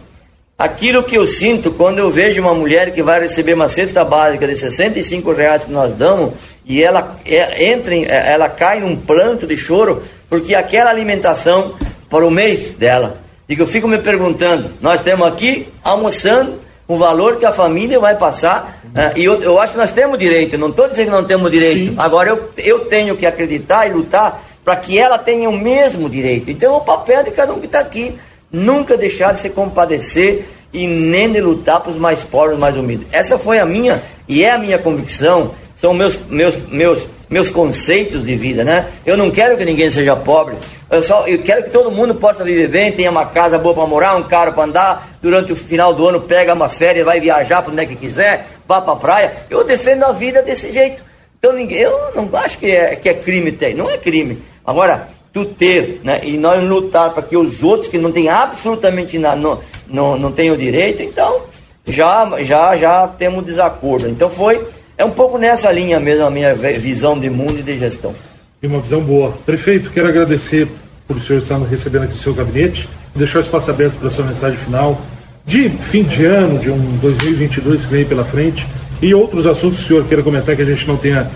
aquilo 0.58 1.02
que 1.02 1.16
eu 1.16 1.26
sinto 1.26 1.70
quando 1.70 1.98
eu 1.98 2.10
vejo 2.10 2.42
uma 2.42 2.52
mulher 2.52 2.92
que 2.92 3.02
vai 3.02 3.20
receber 3.20 3.54
uma 3.54 3.68
cesta 3.68 4.04
básica 4.04 4.46
de 4.46 4.56
65 4.56 5.32
reais 5.32 5.64
que 5.64 5.72
nós 5.72 5.94
damos 5.94 6.32
e 6.66 6.82
ela 6.82 7.16
é, 7.24 7.70
entra 7.72 7.94
em, 7.94 8.04
é, 8.04 8.32
ela 8.32 8.48
cai 8.48 8.80
num 8.80 8.94
pranto 8.94 9.46
de 9.46 9.56
choro 9.56 10.02
porque 10.28 10.54
aquela 10.54 10.90
alimentação 10.90 11.74
para 12.10 12.26
o 12.26 12.30
mês 12.30 12.70
dela. 12.70 13.20
Digo, 13.48 13.62
eu 13.62 13.66
fico 13.66 13.88
me 13.88 13.98
perguntando, 13.98 14.70
nós 14.80 15.00
estamos 15.00 15.26
aqui 15.26 15.68
almoçando 15.82 16.60
o 16.86 16.96
valor 16.96 17.36
que 17.36 17.44
a 17.44 17.52
família 17.52 18.00
vai 18.00 18.16
passar. 18.16 18.80
Né? 18.92 19.12
e 19.16 19.24
eu, 19.24 19.42
eu 19.42 19.60
acho 19.60 19.72
que 19.72 19.78
nós 19.78 19.90
temos 19.90 20.18
direito, 20.18 20.56
não 20.56 20.68
estou 20.68 20.88
dizendo 20.88 21.06
que 21.06 21.12
não 21.12 21.24
temos 21.24 21.50
direito. 21.50 21.90
Sim. 21.90 21.94
Agora 21.98 22.30
eu, 22.30 22.50
eu 22.56 22.80
tenho 22.86 23.16
que 23.16 23.26
acreditar 23.26 23.86
e 23.86 23.92
lutar 23.92 24.42
para 24.64 24.76
que 24.76 24.98
ela 24.98 25.18
tenha 25.18 25.48
o 25.48 25.58
mesmo 25.58 26.10
direito. 26.10 26.50
Então, 26.50 26.76
o 26.76 26.80
papel 26.80 27.24
de 27.24 27.30
cada 27.30 27.52
um 27.54 27.58
que 27.58 27.66
está 27.66 27.78
aqui, 27.78 28.18
nunca 28.52 28.96
deixar 28.96 29.32
de 29.32 29.40
se 29.40 29.48
compadecer 29.48 30.46
e 30.72 30.86
nem 30.86 31.32
de 31.32 31.40
lutar 31.40 31.80
para 31.80 31.90
os 31.90 31.96
mais 31.96 32.22
pobres, 32.22 32.58
mais 32.58 32.76
humildes. 32.76 33.06
Essa 33.10 33.38
foi 33.38 33.58
a 33.58 33.64
minha 33.64 34.02
e 34.26 34.44
é 34.44 34.50
a 34.50 34.58
minha 34.58 34.78
convicção, 34.78 35.52
são 35.80 35.94
meus, 35.94 36.18
meus, 36.28 36.54
meus, 36.68 37.02
meus 37.28 37.50
conceitos 37.50 38.24
de 38.24 38.36
vida, 38.36 38.64
né? 38.64 38.86
Eu 39.04 39.16
não 39.16 39.30
quero 39.30 39.56
que 39.56 39.64
ninguém 39.64 39.90
seja 39.90 40.16
pobre. 40.16 40.56
Eu 40.90 41.02
só 41.02 41.26
eu 41.26 41.42
quero 41.42 41.64
que 41.64 41.70
todo 41.70 41.90
mundo 41.90 42.14
possa 42.14 42.42
viver 42.42 42.68
bem, 42.68 42.92
tenha 42.92 43.10
uma 43.10 43.26
casa 43.26 43.58
boa 43.58 43.74
para 43.74 43.86
morar, 43.86 44.16
um 44.16 44.22
carro 44.22 44.52
para 44.52 44.64
andar, 44.64 45.08
durante 45.20 45.52
o 45.52 45.56
final 45.56 45.92
do 45.92 46.06
ano 46.06 46.20
pega 46.20 46.54
umas 46.54 46.76
férias, 46.76 47.04
vai 47.04 47.20
viajar 47.20 47.62
para 47.62 47.72
onde 47.72 47.82
é 47.82 47.86
que 47.86 47.96
quiser, 47.96 48.46
vá 48.66 48.80
para 48.80 48.94
a 48.94 48.96
praia. 48.96 49.32
Eu 49.50 49.64
defendo 49.64 50.04
a 50.04 50.12
vida 50.12 50.42
desse 50.42 50.72
jeito. 50.72 51.02
Então 51.38 51.52
ninguém, 51.52 51.80
eu 51.80 51.96
não 52.14 52.28
acho 52.38 52.58
que 52.58 52.70
é, 52.70 52.96
que 52.96 53.08
é 53.08 53.14
crime 53.14 53.52
ter, 53.52 53.74
não 53.74 53.88
é 53.88 53.96
crime. 53.96 54.42
Agora, 54.64 55.08
tu 55.32 55.44
ter, 55.44 56.00
né, 56.02 56.20
e 56.24 56.36
nós 56.36 56.62
lutar 56.62 57.12
para 57.12 57.22
que 57.22 57.36
os 57.36 57.62
outros 57.62 57.88
que 57.88 57.98
não 57.98 58.10
têm 58.10 58.28
absolutamente 58.28 59.18
nada, 59.18 59.36
não, 59.36 59.60
não, 59.86 60.18
não 60.18 60.32
tenham 60.32 60.56
direito, 60.56 61.02
então 61.02 61.42
já, 61.86 62.28
já, 62.42 62.76
já 62.76 63.06
temos 63.06 63.44
desacordo. 63.44 64.08
Então 64.08 64.28
foi, 64.28 64.66
é 64.98 65.04
um 65.04 65.12
pouco 65.12 65.38
nessa 65.38 65.70
linha 65.70 66.00
mesmo 66.00 66.26
a 66.26 66.30
minha 66.30 66.52
visão 66.54 67.18
de 67.18 67.30
mundo 67.30 67.60
e 67.60 67.62
de 67.62 67.78
gestão. 67.78 68.12
E 68.60 68.66
uma 68.66 68.80
visão 68.80 69.00
boa. 69.00 69.32
Prefeito, 69.46 69.90
quero 69.90 70.08
agradecer 70.08 70.66
por 71.06 71.16
o 71.16 71.20
senhor 71.20 71.40
estar 71.40 71.56
recebendo 71.58 72.02
aqui 72.02 72.14
no 72.14 72.18
seu 72.18 72.34
gabinete, 72.34 72.88
deixar 73.14 73.38
o 73.38 73.42
espaço 73.42 73.70
aberto 73.70 73.94
para 73.94 74.08
a 74.08 74.10
sua 74.10 74.24
mensagem 74.24 74.58
final 74.58 75.00
de 75.46 75.70
fim 75.70 76.02
de 76.02 76.26
ano, 76.26 76.58
de 76.58 76.68
um 76.68 76.98
2022 77.00 77.84
que 77.84 77.90
vem 77.92 78.04
pela 78.04 78.24
frente, 78.24 78.66
e 79.00 79.14
outros 79.14 79.46
assuntos 79.46 79.78
que 79.78 79.84
o 79.84 79.88
senhor 79.88 80.04
queira 80.04 80.22
comentar 80.22 80.56
que 80.56 80.62
a 80.62 80.64
gente 80.64 80.86
não 80.86 80.96
tenha 80.96 81.30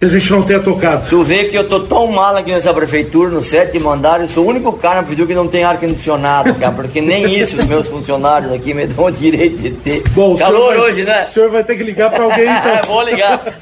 a 0.00 0.06
gente 0.06 0.30
não 0.30 0.42
tenha 0.42 0.60
tocado. 0.60 1.08
Tu 1.08 1.22
vê 1.24 1.46
que 1.46 1.58
eu 1.58 1.68
tô 1.68 1.80
tão 1.80 2.06
mal 2.06 2.36
aqui 2.36 2.52
nessa 2.52 2.72
prefeitura, 2.72 3.30
no 3.30 3.42
sétimo 3.42 3.90
andar, 3.90 4.20
eu 4.20 4.28
sou 4.28 4.44
o 4.44 4.48
único 4.48 4.72
cara 4.74 4.96
na 4.96 5.02
prefeitura 5.02 5.26
que 5.26 5.34
não 5.34 5.48
tem 5.48 5.64
ar-condicionado, 5.64 6.54
cara, 6.54 6.72
porque 6.72 7.00
nem 7.00 7.36
isso 7.36 7.58
os 7.58 7.64
meus 7.64 7.88
funcionários 7.88 8.52
aqui 8.52 8.72
me 8.72 8.86
dão 8.86 9.06
o 9.06 9.10
direito 9.10 9.58
de 9.58 9.72
ter. 9.72 10.04
Bom, 10.10 10.36
Calor 10.36 10.68
vai, 10.68 10.78
hoje, 10.78 11.02
né? 11.02 11.24
O 11.24 11.26
senhor 11.26 11.50
vai 11.50 11.64
ter 11.64 11.76
que 11.76 11.82
ligar 11.82 12.10
para 12.10 12.22
alguém 12.22 12.44
então. 12.44 12.82
Vou 12.86 13.02
ligar. 13.02 13.58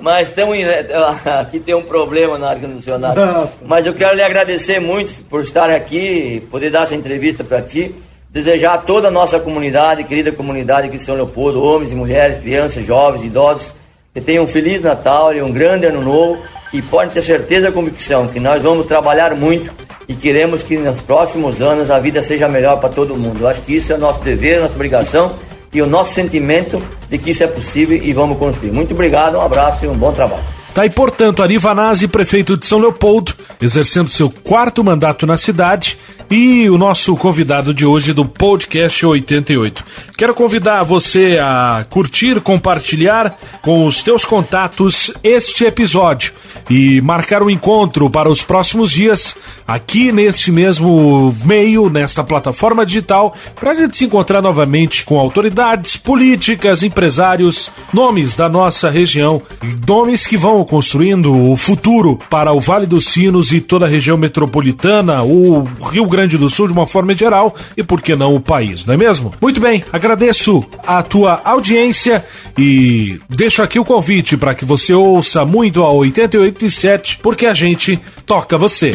Mas 0.00 0.30
tamo, 0.30 0.52
aqui 1.40 1.58
tem 1.58 1.74
um 1.74 1.82
problema 1.82 2.38
no 2.38 2.46
ar-condicionado. 2.46 3.20
Ah. 3.20 3.48
Mas 3.66 3.84
eu 3.84 3.94
quero 3.94 4.14
lhe 4.14 4.22
agradecer 4.22 4.78
muito 4.78 5.12
por 5.24 5.42
estar 5.42 5.70
aqui, 5.70 6.40
poder 6.52 6.70
dar 6.70 6.84
essa 6.84 6.94
entrevista 6.94 7.42
para 7.42 7.60
ti. 7.60 7.92
Desejar 8.30 8.74
a 8.74 8.78
toda 8.78 9.08
a 9.08 9.10
nossa 9.12 9.40
comunidade, 9.40 10.04
querida 10.04 10.30
comunidade 10.30 10.86
aqui 10.86 10.98
de 10.98 11.04
São 11.04 11.16
Leopoldo, 11.16 11.62
homens 11.62 11.90
e 11.90 11.94
mulheres, 11.96 12.40
crianças, 12.40 12.84
jovens, 12.84 13.24
idosos, 13.24 13.72
que 14.14 14.20
tenham 14.20 14.44
um 14.44 14.46
feliz 14.46 14.80
Natal 14.80 15.34
e 15.34 15.42
um 15.42 15.50
grande 15.50 15.86
ano 15.86 16.00
novo 16.00 16.40
e 16.72 16.80
podem 16.80 17.10
ter 17.10 17.22
certeza 17.22 17.68
e 17.68 17.72
convicção 17.72 18.28
que 18.28 18.38
nós 18.38 18.62
vamos 18.62 18.86
trabalhar 18.86 19.34
muito 19.34 19.72
e 20.06 20.14
queremos 20.14 20.62
que 20.62 20.78
nos 20.78 21.00
próximos 21.00 21.60
anos 21.60 21.90
a 21.90 21.98
vida 21.98 22.22
seja 22.22 22.48
melhor 22.48 22.78
para 22.78 22.90
todo 22.90 23.16
mundo. 23.16 23.40
Eu 23.40 23.48
acho 23.48 23.62
que 23.62 23.74
isso 23.74 23.92
é 23.92 23.96
nosso 23.96 24.20
dever, 24.20 24.60
nossa 24.60 24.74
obrigação 24.74 25.34
e 25.72 25.82
o 25.82 25.86
nosso 25.86 26.14
sentimento 26.14 26.80
de 27.10 27.18
que 27.18 27.32
isso 27.32 27.42
é 27.42 27.48
possível 27.48 28.00
e 28.00 28.12
vamos 28.12 28.38
construir. 28.38 28.70
Muito 28.70 28.94
obrigado, 28.94 29.36
um 29.36 29.40
abraço 29.40 29.84
e 29.84 29.88
um 29.88 29.94
bom 29.94 30.12
trabalho. 30.12 30.53
Tá 30.74 30.82
aí, 30.82 30.90
portanto, 30.90 31.40
Ari 31.40 31.56
Vanazzi, 31.56 32.08
prefeito 32.08 32.56
de 32.56 32.66
São 32.66 32.80
Leopoldo, 32.80 33.32
exercendo 33.62 34.10
seu 34.10 34.28
quarto 34.28 34.82
mandato 34.82 35.24
na 35.24 35.36
cidade 35.36 35.96
e 36.28 36.68
o 36.68 36.76
nosso 36.76 37.16
convidado 37.16 37.72
de 37.72 37.86
hoje 37.86 38.12
do 38.12 38.24
podcast 38.24 39.06
88. 39.06 39.84
Quero 40.16 40.34
convidar 40.34 40.82
você 40.82 41.38
a 41.40 41.84
curtir, 41.88 42.40
compartilhar 42.40 43.36
com 43.62 43.86
os 43.86 44.02
teus 44.02 44.24
contatos 44.24 45.12
este 45.22 45.64
episódio 45.64 46.32
e 46.68 47.00
marcar 47.00 47.42
um 47.42 47.50
encontro 47.50 48.08
para 48.10 48.28
os 48.28 48.42
próximos 48.42 48.90
dias 48.90 49.36
aqui 49.66 50.10
neste 50.10 50.50
mesmo 50.50 51.34
meio, 51.44 51.88
nesta 51.88 52.24
plataforma 52.24 52.84
digital, 52.84 53.34
para 53.54 53.72
a 53.72 53.74
gente 53.74 53.96
se 53.96 54.04
encontrar 54.04 54.42
novamente 54.42 55.04
com 55.04 55.18
autoridades 55.18 55.96
políticas, 55.96 56.82
empresários, 56.82 57.70
nomes 57.92 58.34
da 58.34 58.48
nossa 58.48 58.90
região, 58.90 59.42
nomes 59.86 60.26
que 60.26 60.36
vão 60.36 60.63
construindo 60.64 61.50
o 61.50 61.56
futuro 61.56 62.18
para 62.28 62.52
o 62.52 62.60
Vale 62.60 62.86
dos 62.86 63.06
Sinos 63.06 63.52
e 63.52 63.60
toda 63.60 63.86
a 63.86 63.88
região 63.88 64.16
metropolitana, 64.16 65.22
o 65.22 65.62
Rio 65.90 66.06
Grande 66.06 66.38
do 66.38 66.48
Sul 66.50 66.66
de 66.66 66.72
uma 66.72 66.86
forma 66.86 67.14
geral 67.14 67.54
e 67.76 67.82
por 67.82 68.00
que 68.00 68.14
não 68.14 68.34
o 68.34 68.40
país, 68.40 68.84
não 68.84 68.94
é 68.94 68.96
mesmo? 68.96 69.32
Muito 69.40 69.60
bem, 69.60 69.82
agradeço 69.92 70.64
a 70.86 71.02
tua 71.02 71.40
audiência 71.44 72.24
e 72.56 73.18
deixo 73.28 73.62
aqui 73.62 73.78
o 73.78 73.84
convite 73.84 74.36
para 74.36 74.54
que 74.54 74.64
você 74.64 74.94
ouça 74.94 75.44
muito 75.44 75.82
a 75.82 75.88
88.7 75.88 77.18
porque 77.22 77.46
a 77.46 77.54
gente 77.54 77.98
toca 78.26 78.56
você. 78.56 78.92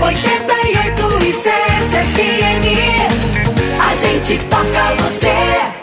88 0.00 1.24
e 1.24 1.32
7 1.32 1.52
FM, 1.90 2.66
a 3.80 3.94
gente 3.94 4.38
toca 4.48 5.02
você. 5.02 5.81